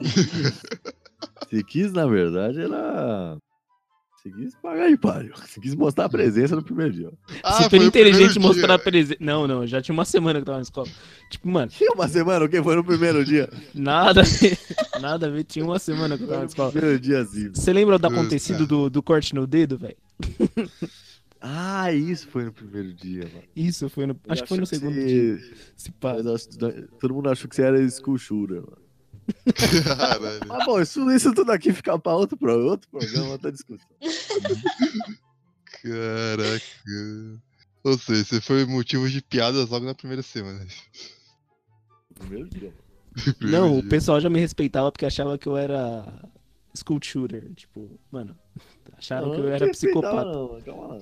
[1.49, 3.37] Você quis, na verdade, era.
[4.17, 5.33] Você quis pagar de páreo.
[5.35, 7.11] Você quis mostrar a presença no primeiro dia.
[7.43, 9.17] Ah, Super inteligente mostrar a presença.
[9.19, 10.89] Não, não, já tinha uma semana que eu tava na escola.
[11.31, 12.63] Tipo, mano, Tinha uma semana, o que?
[12.63, 13.49] Foi no primeiro dia.
[13.75, 14.59] nada a ver.
[15.01, 16.71] Nada a ver, tinha uma semana que eu tava na escola.
[16.71, 17.49] Primeiro dia, assim.
[17.49, 19.97] Você lembra do acontecido do, do corte no dedo, velho?
[21.41, 23.45] Ah, isso foi no primeiro dia, mano.
[23.57, 24.13] Isso, foi no.
[24.13, 25.57] Eu Acho que foi no achei segundo você- dia.
[25.77, 26.15] Se pá.
[27.01, 28.79] Todo mundo achou que você era escultura, mano.
[29.85, 30.41] Caralho.
[30.47, 33.89] Mas bom, isso, isso tudo aqui fica pra outro, pro, outro programa, outra discussão.
[35.83, 36.65] Caraca.
[37.85, 40.67] Ou seja, você foi motivo de piadas logo na primeira semana.
[42.15, 42.75] Primeiro dia.
[43.39, 43.91] Primeiro Não, o dia.
[43.91, 46.05] pessoal já me respeitava porque achava que eu era
[46.75, 47.51] school shooter.
[47.55, 48.37] Tipo, mano,
[48.99, 50.25] acharam Não, que eu era psicopata.
[50.25, 50.99] não, calma lá.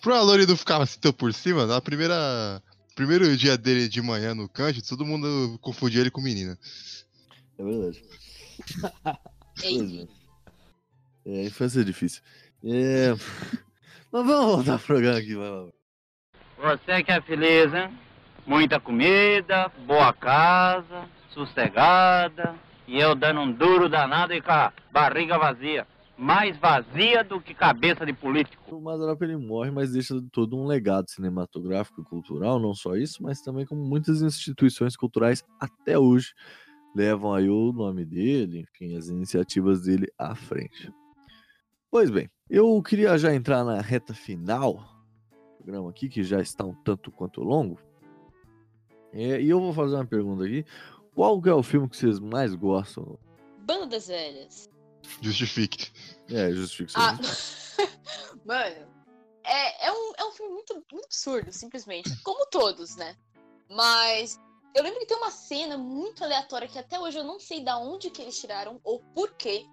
[0.00, 2.62] Pro Alori não ficar assim tão por cima, na primeira.
[2.94, 6.58] Primeiro dia dele de manhã no Kanji, todo mundo confundia ele com menina.
[7.58, 8.04] É verdade.
[9.60, 10.06] É.
[11.26, 12.22] É, infância é difícil.
[12.64, 13.10] É...
[14.10, 15.66] Mas vamos voltar pro programa aqui, vai lá.
[16.58, 17.90] Você que é feliz, hein?
[18.46, 22.54] Muita comida, boa casa, sossegada.
[22.86, 25.86] E eu dando um duro danado e com a barriga vazia.
[26.18, 28.74] Mais vazia do que cabeça de político.
[28.74, 33.22] O Mazarop ele morre, mas deixa todo um legado cinematográfico e cultural, não só isso,
[33.22, 36.34] mas também como muitas instituições culturais até hoje
[36.94, 40.92] levam aí o nome dele, enfim, as iniciativas dele à frente.
[41.88, 46.64] Pois bem, eu queria já entrar na reta final do programa aqui, que já está
[46.64, 47.78] um tanto quanto longo.
[49.12, 50.64] É, e eu vou fazer uma pergunta aqui.
[51.14, 53.18] Qual é o filme que vocês mais gostam?
[53.64, 54.68] Banda das Velhas.
[55.20, 55.90] Justifique.
[56.30, 57.16] É, justifique seu Ah,
[58.44, 58.88] mano,
[59.44, 62.10] é, é, um, é um filme muito, muito absurdo, simplesmente.
[62.22, 63.16] Como todos, né?
[63.70, 64.38] Mas
[64.74, 67.78] eu lembro que tem uma cena muito aleatória que até hoje eu não sei da
[67.78, 69.66] onde que eles tiraram ou por quê.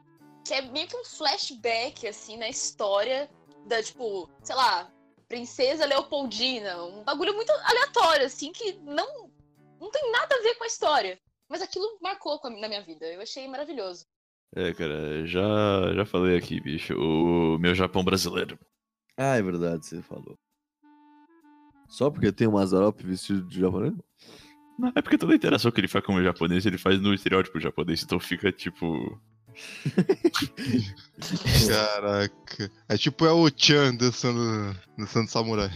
[0.46, 3.30] Que é meio que um flashback, assim, na história
[3.66, 4.92] da, tipo, sei lá,
[5.28, 6.84] Princesa Leopoldina.
[6.86, 9.30] Um bagulho muito aleatório, assim, que não,
[9.80, 11.20] não tem nada a ver com a história.
[11.50, 13.06] Mas aquilo marcou com a- na minha vida.
[13.08, 14.06] Eu achei maravilhoso.
[14.54, 16.94] É, cara, já, já falei aqui, bicho.
[16.94, 18.60] O meu Japão brasileiro.
[19.18, 20.38] Ah, é verdade, você falou.
[21.88, 23.94] Só porque tem o Mazarop vestido de japonês?
[24.78, 27.14] Não, é porque toda a interação que ele faz com o japonês, ele faz no
[27.14, 29.20] estereótipo japonês, então fica tipo.
[31.68, 32.72] Caraca.
[32.90, 35.72] É tipo é o Chan dançando, dançando samurai.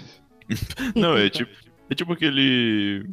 [0.96, 1.52] Não, é tipo.
[1.90, 3.10] É tipo aquele.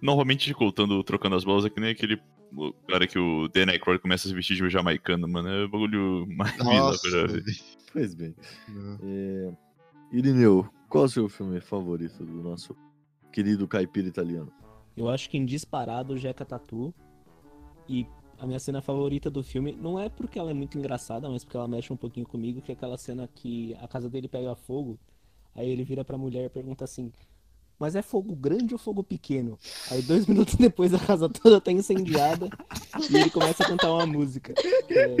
[0.00, 2.20] Novamente contando, trocando as bolas, é que nem aquele
[2.56, 5.48] o cara que o Dan Aykroyd começa a se vestir de jamaicano, mano.
[5.48, 7.42] É o bagulho mais bizarro que eu já vi.
[7.92, 8.34] Pois bem.
[9.02, 9.52] É...
[10.12, 12.76] Irineu, qual é o seu filme favorito do nosso
[13.32, 14.52] querido caipira italiano?
[14.96, 16.94] Eu acho que em disparado o Jeca Tatu.
[17.88, 18.06] E
[18.38, 21.56] a minha cena favorita do filme não é porque ela é muito engraçada, mas porque
[21.56, 24.98] ela mexe um pouquinho comigo, que é aquela cena que a casa dele pega fogo.
[25.54, 27.12] Aí ele vira pra mulher e pergunta assim:
[27.82, 29.58] Mas é fogo grande ou fogo pequeno?
[29.90, 32.48] Aí dois minutos depois a casa toda tá incendiada
[33.10, 34.54] e ele começa a cantar uma música.
[34.88, 35.16] É,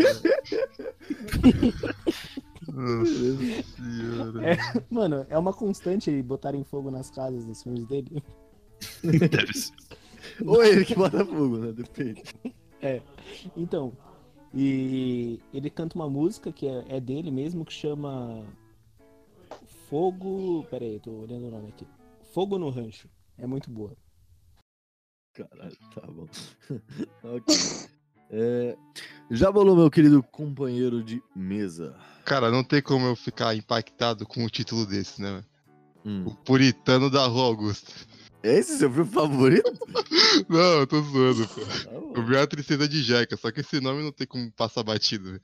[4.52, 4.56] é,
[4.88, 8.22] mano, é uma constante botarem fogo nas casas dos filmes dele.
[9.02, 9.74] Deve ser.
[10.46, 11.72] Ou ele que bota fogo, né?
[11.72, 12.22] Depende.
[12.80, 13.02] É.
[13.56, 13.92] Então,
[14.54, 18.44] e ele canta uma música que é, é dele mesmo, que chama
[19.90, 20.64] Fogo.
[20.70, 21.84] Pera aí, tô olhando o nome aqui.
[22.32, 23.08] Fogo no Rancho.
[23.36, 23.96] É muito boa.
[25.34, 26.26] Caralho, tá bom.
[27.22, 27.54] ok.
[28.30, 28.76] É...
[29.30, 31.94] Já bolou, meu querido companheiro de mesa.
[32.24, 35.44] Cara, não tem como eu ficar impactado com o título desse, né?
[36.04, 36.24] Hum.
[36.26, 37.92] O Puritano da Rua Augusta.
[38.42, 39.70] Esse é seu filme favorito?
[40.48, 41.60] Não, eu tô zoando, pô.
[41.92, 42.12] Bom.
[42.16, 45.30] Eu vi a Tristeza de Jeca, só que esse nome não tem como passar batido.
[45.30, 45.40] velho.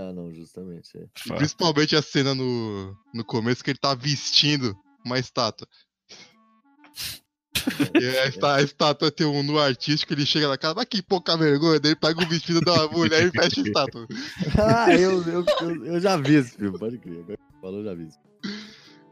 [0.00, 0.96] Ah, não, justamente.
[0.96, 1.06] É.
[1.34, 5.68] Principalmente a cena no, no começo que ele tá vestindo uma estátua.
[7.94, 11.80] E a, estátua tem um nu artístico, ele chega na casa, mas que pouca vergonha,
[11.80, 14.06] daí ele pega o vestido da mulher e fecha a estátua.
[14.58, 17.18] Ah, eu, eu, eu, eu já vi esse filme, pode crer.
[17.20, 18.08] Agora que falou, eu já vi.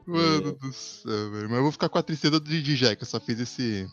[0.06, 1.48] Mano do céu, velho.
[1.48, 3.86] Mas eu vou ficar com a tristeza de, de Jeca, só fiz esse.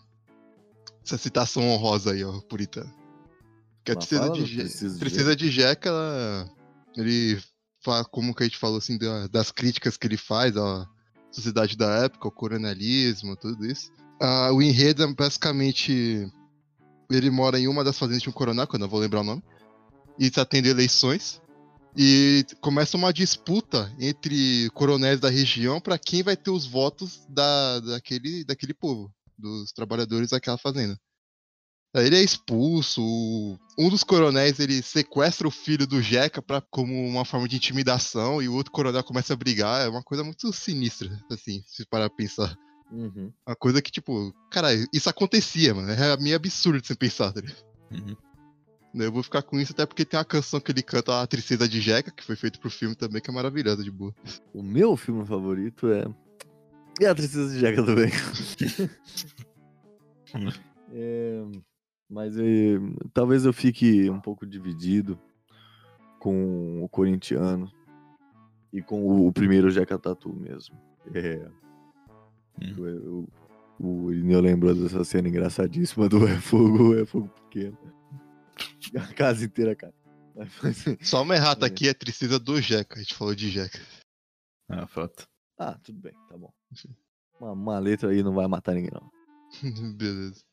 [1.03, 2.93] Essa citação honrosa aí, ó, puritano.
[3.77, 6.49] Porque a tristeza de, Je- Tristeza de tristeza de Jeca, ela.
[6.97, 7.41] Ele
[7.83, 10.85] fala, como que a gente falou assim, da- das críticas que ele faz à
[11.31, 13.91] sociedade da época, ao coronelismo, tudo isso.
[14.19, 16.31] Ah, o enredo é basicamente.
[17.09, 19.23] Ele mora em uma das fazendas de um coronel, que eu não vou lembrar o
[19.23, 19.43] nome.
[20.19, 21.41] E está tendo eleições.
[21.95, 27.79] E começa uma disputa entre coronéis da região para quem vai ter os votos da,
[27.81, 30.97] daquele, daquele povo, dos trabalhadores daquela fazenda.
[31.93, 33.01] Aí ele é expulso.
[33.77, 38.41] Um dos coronéis ele sequestra o filho do Jeca pra, como uma forma de intimidação
[38.41, 39.85] e o outro coronel começa a brigar.
[39.85, 42.57] É uma coisa muito sinistra, assim, se parar pra pensar.
[42.89, 43.31] Uhum.
[43.45, 45.91] Uma coisa que, tipo, cara, isso acontecia, mano.
[45.91, 47.41] É meio absurdo você pensar, tá?
[47.91, 48.15] Uhum.
[48.93, 51.67] Eu vou ficar com isso até porque tem uma canção que ele canta, a Tristeza
[51.67, 54.13] de Jeca, que foi feito pro filme também, que é maravilhosa, de boa.
[54.53, 56.05] O meu filme favorito é.
[56.99, 58.11] E a Tristeza de Jeca também.
[60.93, 61.41] É,
[62.11, 62.77] Mas é,
[63.13, 65.17] talvez eu fique um pouco dividido
[66.19, 67.71] com o corintiano
[68.73, 70.77] e com o, o primeiro Jeca Tatu mesmo.
[71.15, 71.47] É,
[72.77, 73.27] eu, eu-
[73.79, 77.77] o Irineu lembrou dessa cena engraçadíssima do É Fogo, É Fogo Pequeno.
[78.95, 79.93] A casa inteira, cara.
[81.01, 82.99] Só uma errata aqui é tristeza do Jeca.
[82.99, 83.79] A gente falou de Jeca.
[84.69, 85.27] Ah, fato.
[85.57, 86.51] Ah, tudo bem, tá bom.
[87.39, 89.09] Uma, uma letra aí não vai matar ninguém, não.
[89.97, 90.43] Beleza.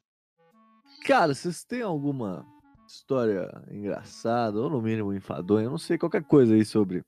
[1.04, 2.44] Cara, vocês têm alguma
[2.86, 7.04] história engraçada, ou no mínimo enfadonha, eu não sei, qualquer coisa aí sobre,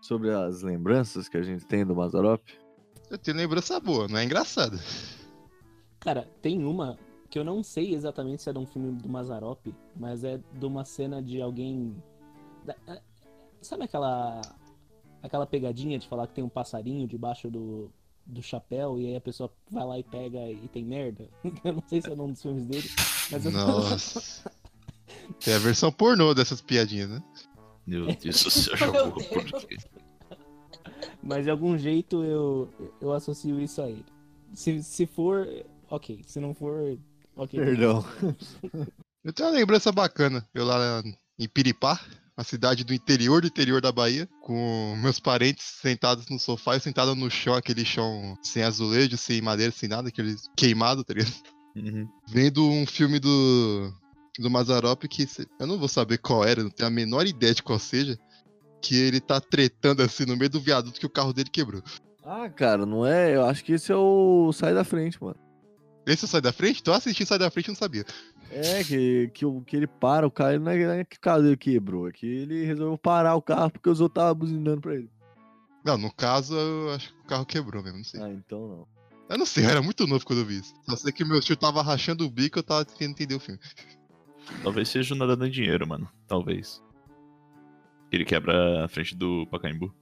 [0.00, 2.42] sobre as lembranças que a gente tem do Mazarop?
[3.10, 4.78] Eu tenho lembrança boa, não é engraçada.
[5.98, 6.98] Cara, tem uma
[7.28, 10.66] que eu não sei exatamente se é de um filme do Mazarop, mas é de
[10.66, 11.94] uma cena de alguém.
[12.64, 13.02] da- é-
[13.60, 14.40] Sabe aquela.
[15.22, 17.90] aquela pegadinha de falar que tem um passarinho debaixo do,
[18.26, 21.28] do chapéu e aí a pessoa vai lá e pega e tem merda?
[21.64, 22.88] Eu não sei se é um dos filmes dele.
[23.30, 23.50] Mas eu...
[23.52, 24.52] Nossa.
[25.38, 27.22] Tem a versão pornô dessas piadinhas, né?
[27.86, 29.26] Meu Deus do céu, jogou Deus.
[29.26, 29.76] por quê?
[31.22, 32.68] Mas de algum jeito eu,
[33.00, 34.04] eu associo isso a ele.
[34.54, 35.46] Se, se for,
[35.88, 36.20] ok.
[36.26, 36.98] Se não for,
[37.36, 37.58] ok.
[37.58, 38.04] Perdão.
[39.22, 40.48] Eu tenho uma lembrança bacana.
[40.54, 41.02] Eu lá
[41.38, 42.00] em Piripá,
[42.40, 46.80] uma cidade do interior do interior da Bahia, com meus parentes sentados no sofá e
[46.80, 51.34] sentado no chão, aquele chão sem azulejo, sem madeira, sem nada, aquele queimado, tá ligado?
[51.76, 52.08] Uhum.
[52.26, 53.92] Vendo um filme do,
[54.38, 55.28] do Mazarop que
[55.58, 58.18] eu não vou saber qual era, não tenho a menor ideia de qual seja,
[58.80, 61.82] que ele tá tretando assim no meio do viaduto que o carro dele quebrou.
[62.24, 63.36] Ah, cara, não é?
[63.36, 65.36] Eu acho que esse é o Sai da Frente, mano.
[66.06, 66.82] Esse sai da frente?
[66.82, 68.04] Tô assistindo sai da frente e não sabia.
[68.50, 71.42] É, que, que, que ele para o carro, não é, não é que o carro
[71.42, 74.94] dele quebrou, é que ele resolveu parar o carro porque os outros estavam buzinando pra
[74.94, 75.10] ele.
[75.84, 78.20] Não, no caso, eu acho que o carro quebrou mesmo, não sei.
[78.20, 78.88] Ah, então não.
[79.28, 80.74] Eu não sei, eu era muito novo quando eu vi isso.
[80.82, 83.40] Só sei que meu tio tava rachando o bico e eu tava tentando entender o
[83.40, 83.60] filme.
[84.64, 86.08] Talvez seja o nada dando dinheiro, mano.
[86.26, 86.82] Talvez.
[88.10, 89.94] Ele quebra a frente do Pacaembu.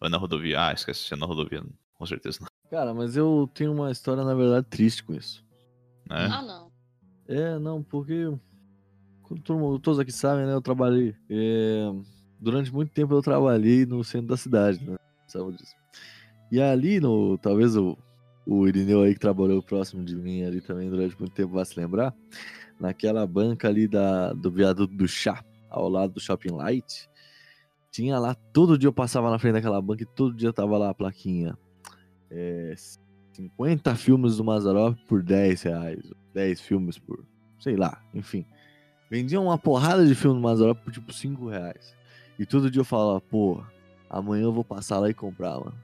[0.00, 0.66] Ou é na rodovia?
[0.66, 1.64] Ah, esquece se é na rodovia.
[1.94, 2.48] Com certeza não.
[2.70, 5.42] Cara, mas eu tenho uma história, na verdade, triste com isso.
[6.08, 6.28] Né?
[6.30, 6.63] Ah, não.
[7.28, 8.32] É, não, porque.
[9.22, 10.52] Como todo todos aqui sabem, né?
[10.52, 11.14] Eu trabalhei.
[11.30, 11.90] é,
[12.38, 14.96] durante muito tempo eu trabalhei no centro da cidade, né?
[15.26, 15.74] Sabe disso.
[16.52, 17.96] E ali, no, talvez o,
[18.46, 21.78] o Irineu aí que trabalhou próximo de mim ali também durante muito tempo vai se
[21.78, 22.14] lembrar.
[22.78, 27.08] Naquela banca ali da, do viaduto do chá, ao lado do Shopping Light,
[27.90, 30.90] tinha lá, todo dia eu passava na frente daquela banca e todo dia tava lá
[30.90, 31.56] a plaquinha.
[32.30, 32.74] É,
[33.34, 36.12] 50 filmes do Mazarop por 10 reais.
[36.32, 37.24] 10 filmes por,
[37.60, 38.44] sei lá, enfim.
[39.10, 41.94] Vendiam uma porrada de filme do Mazarop por tipo 5 reais.
[42.38, 43.62] E todo dia eu falava, pô,
[44.10, 45.74] amanhã eu vou passar lá e comprar, mano.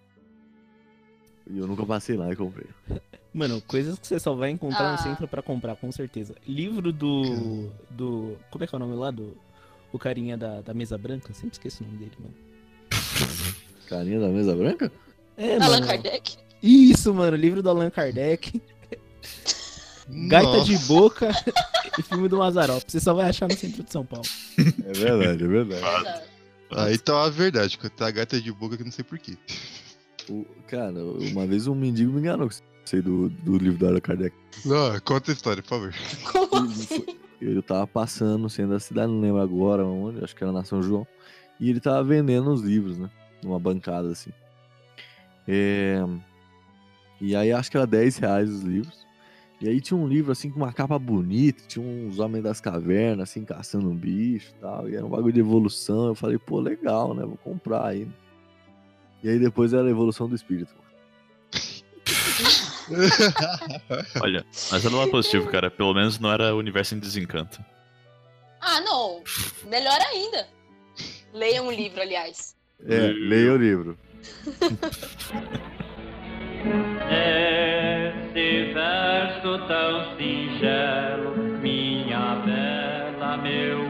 [1.49, 2.67] E eu nunca passei lá e comprei.
[3.33, 4.93] Mano, coisas que você só vai encontrar Ah.
[4.93, 6.35] no centro pra comprar, com certeza.
[6.47, 7.71] Livro do.
[7.89, 8.37] do.
[8.51, 9.13] Como é que é o nome lá?
[9.13, 9.37] Do.
[9.93, 11.33] O carinha da, da mesa branca?
[11.33, 12.35] Sempre esqueço o nome dele, mano.
[13.89, 14.91] Carinha da mesa branca?
[15.37, 15.87] É, Allan mano.
[15.87, 16.39] Kardec?
[16.63, 18.61] Isso, mano, livro do Allan Kardec.
[20.09, 21.31] Gaita de boca
[21.99, 22.83] e filme do Mazarop.
[22.87, 24.27] Você só vai achar no centro de São Paulo.
[24.59, 26.23] É verdade, é verdade.
[26.73, 29.37] Aí tá a verdade, que tá a gata de boca que eu não sei porquê.
[30.29, 32.49] O- cara, uma vez um mendigo me enganou
[32.93, 34.35] aí do, do livro da Allan Kardec.
[34.65, 35.95] Não, conta a história, por favor.
[36.51, 37.07] Como assim?
[37.41, 40.83] Eu tava passando centro da cidade, não lembro agora onde, acho que era na São
[40.83, 41.07] João.
[41.59, 43.09] E ele tava vendendo os livros, né?
[43.43, 44.31] Numa bancada assim.
[45.49, 46.05] É,
[47.21, 49.07] E aí acho que era 10 reais os livros.
[49.61, 53.29] E aí tinha um livro assim com uma capa bonita, tinha uns homens das cavernas,
[53.29, 54.89] assim, caçando um bicho e tal.
[54.89, 56.07] E era um bagulho de evolução.
[56.07, 57.27] Eu falei, pô, legal, né?
[57.27, 58.09] Vou comprar aí.
[59.23, 60.73] E aí depois era a evolução do espírito.
[64.23, 65.71] Olha, mas era lado positivo, cara.
[65.71, 67.63] Pelo menos não era o universo em desencanto.
[68.63, 69.23] Ah, não.
[69.69, 70.49] Melhor ainda.
[71.35, 72.57] Leia um livro, aliás.
[72.87, 73.99] É, leia o livro.
[77.11, 83.90] Esse verso tão singelo, minha bela, meu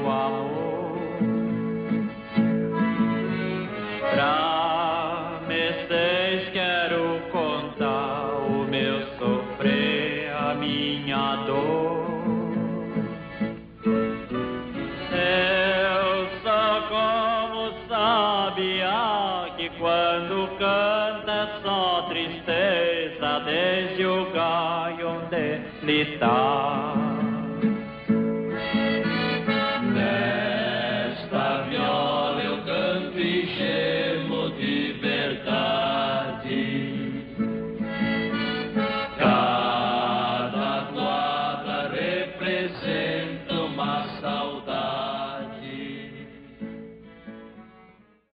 [25.81, 26.90] só tristeza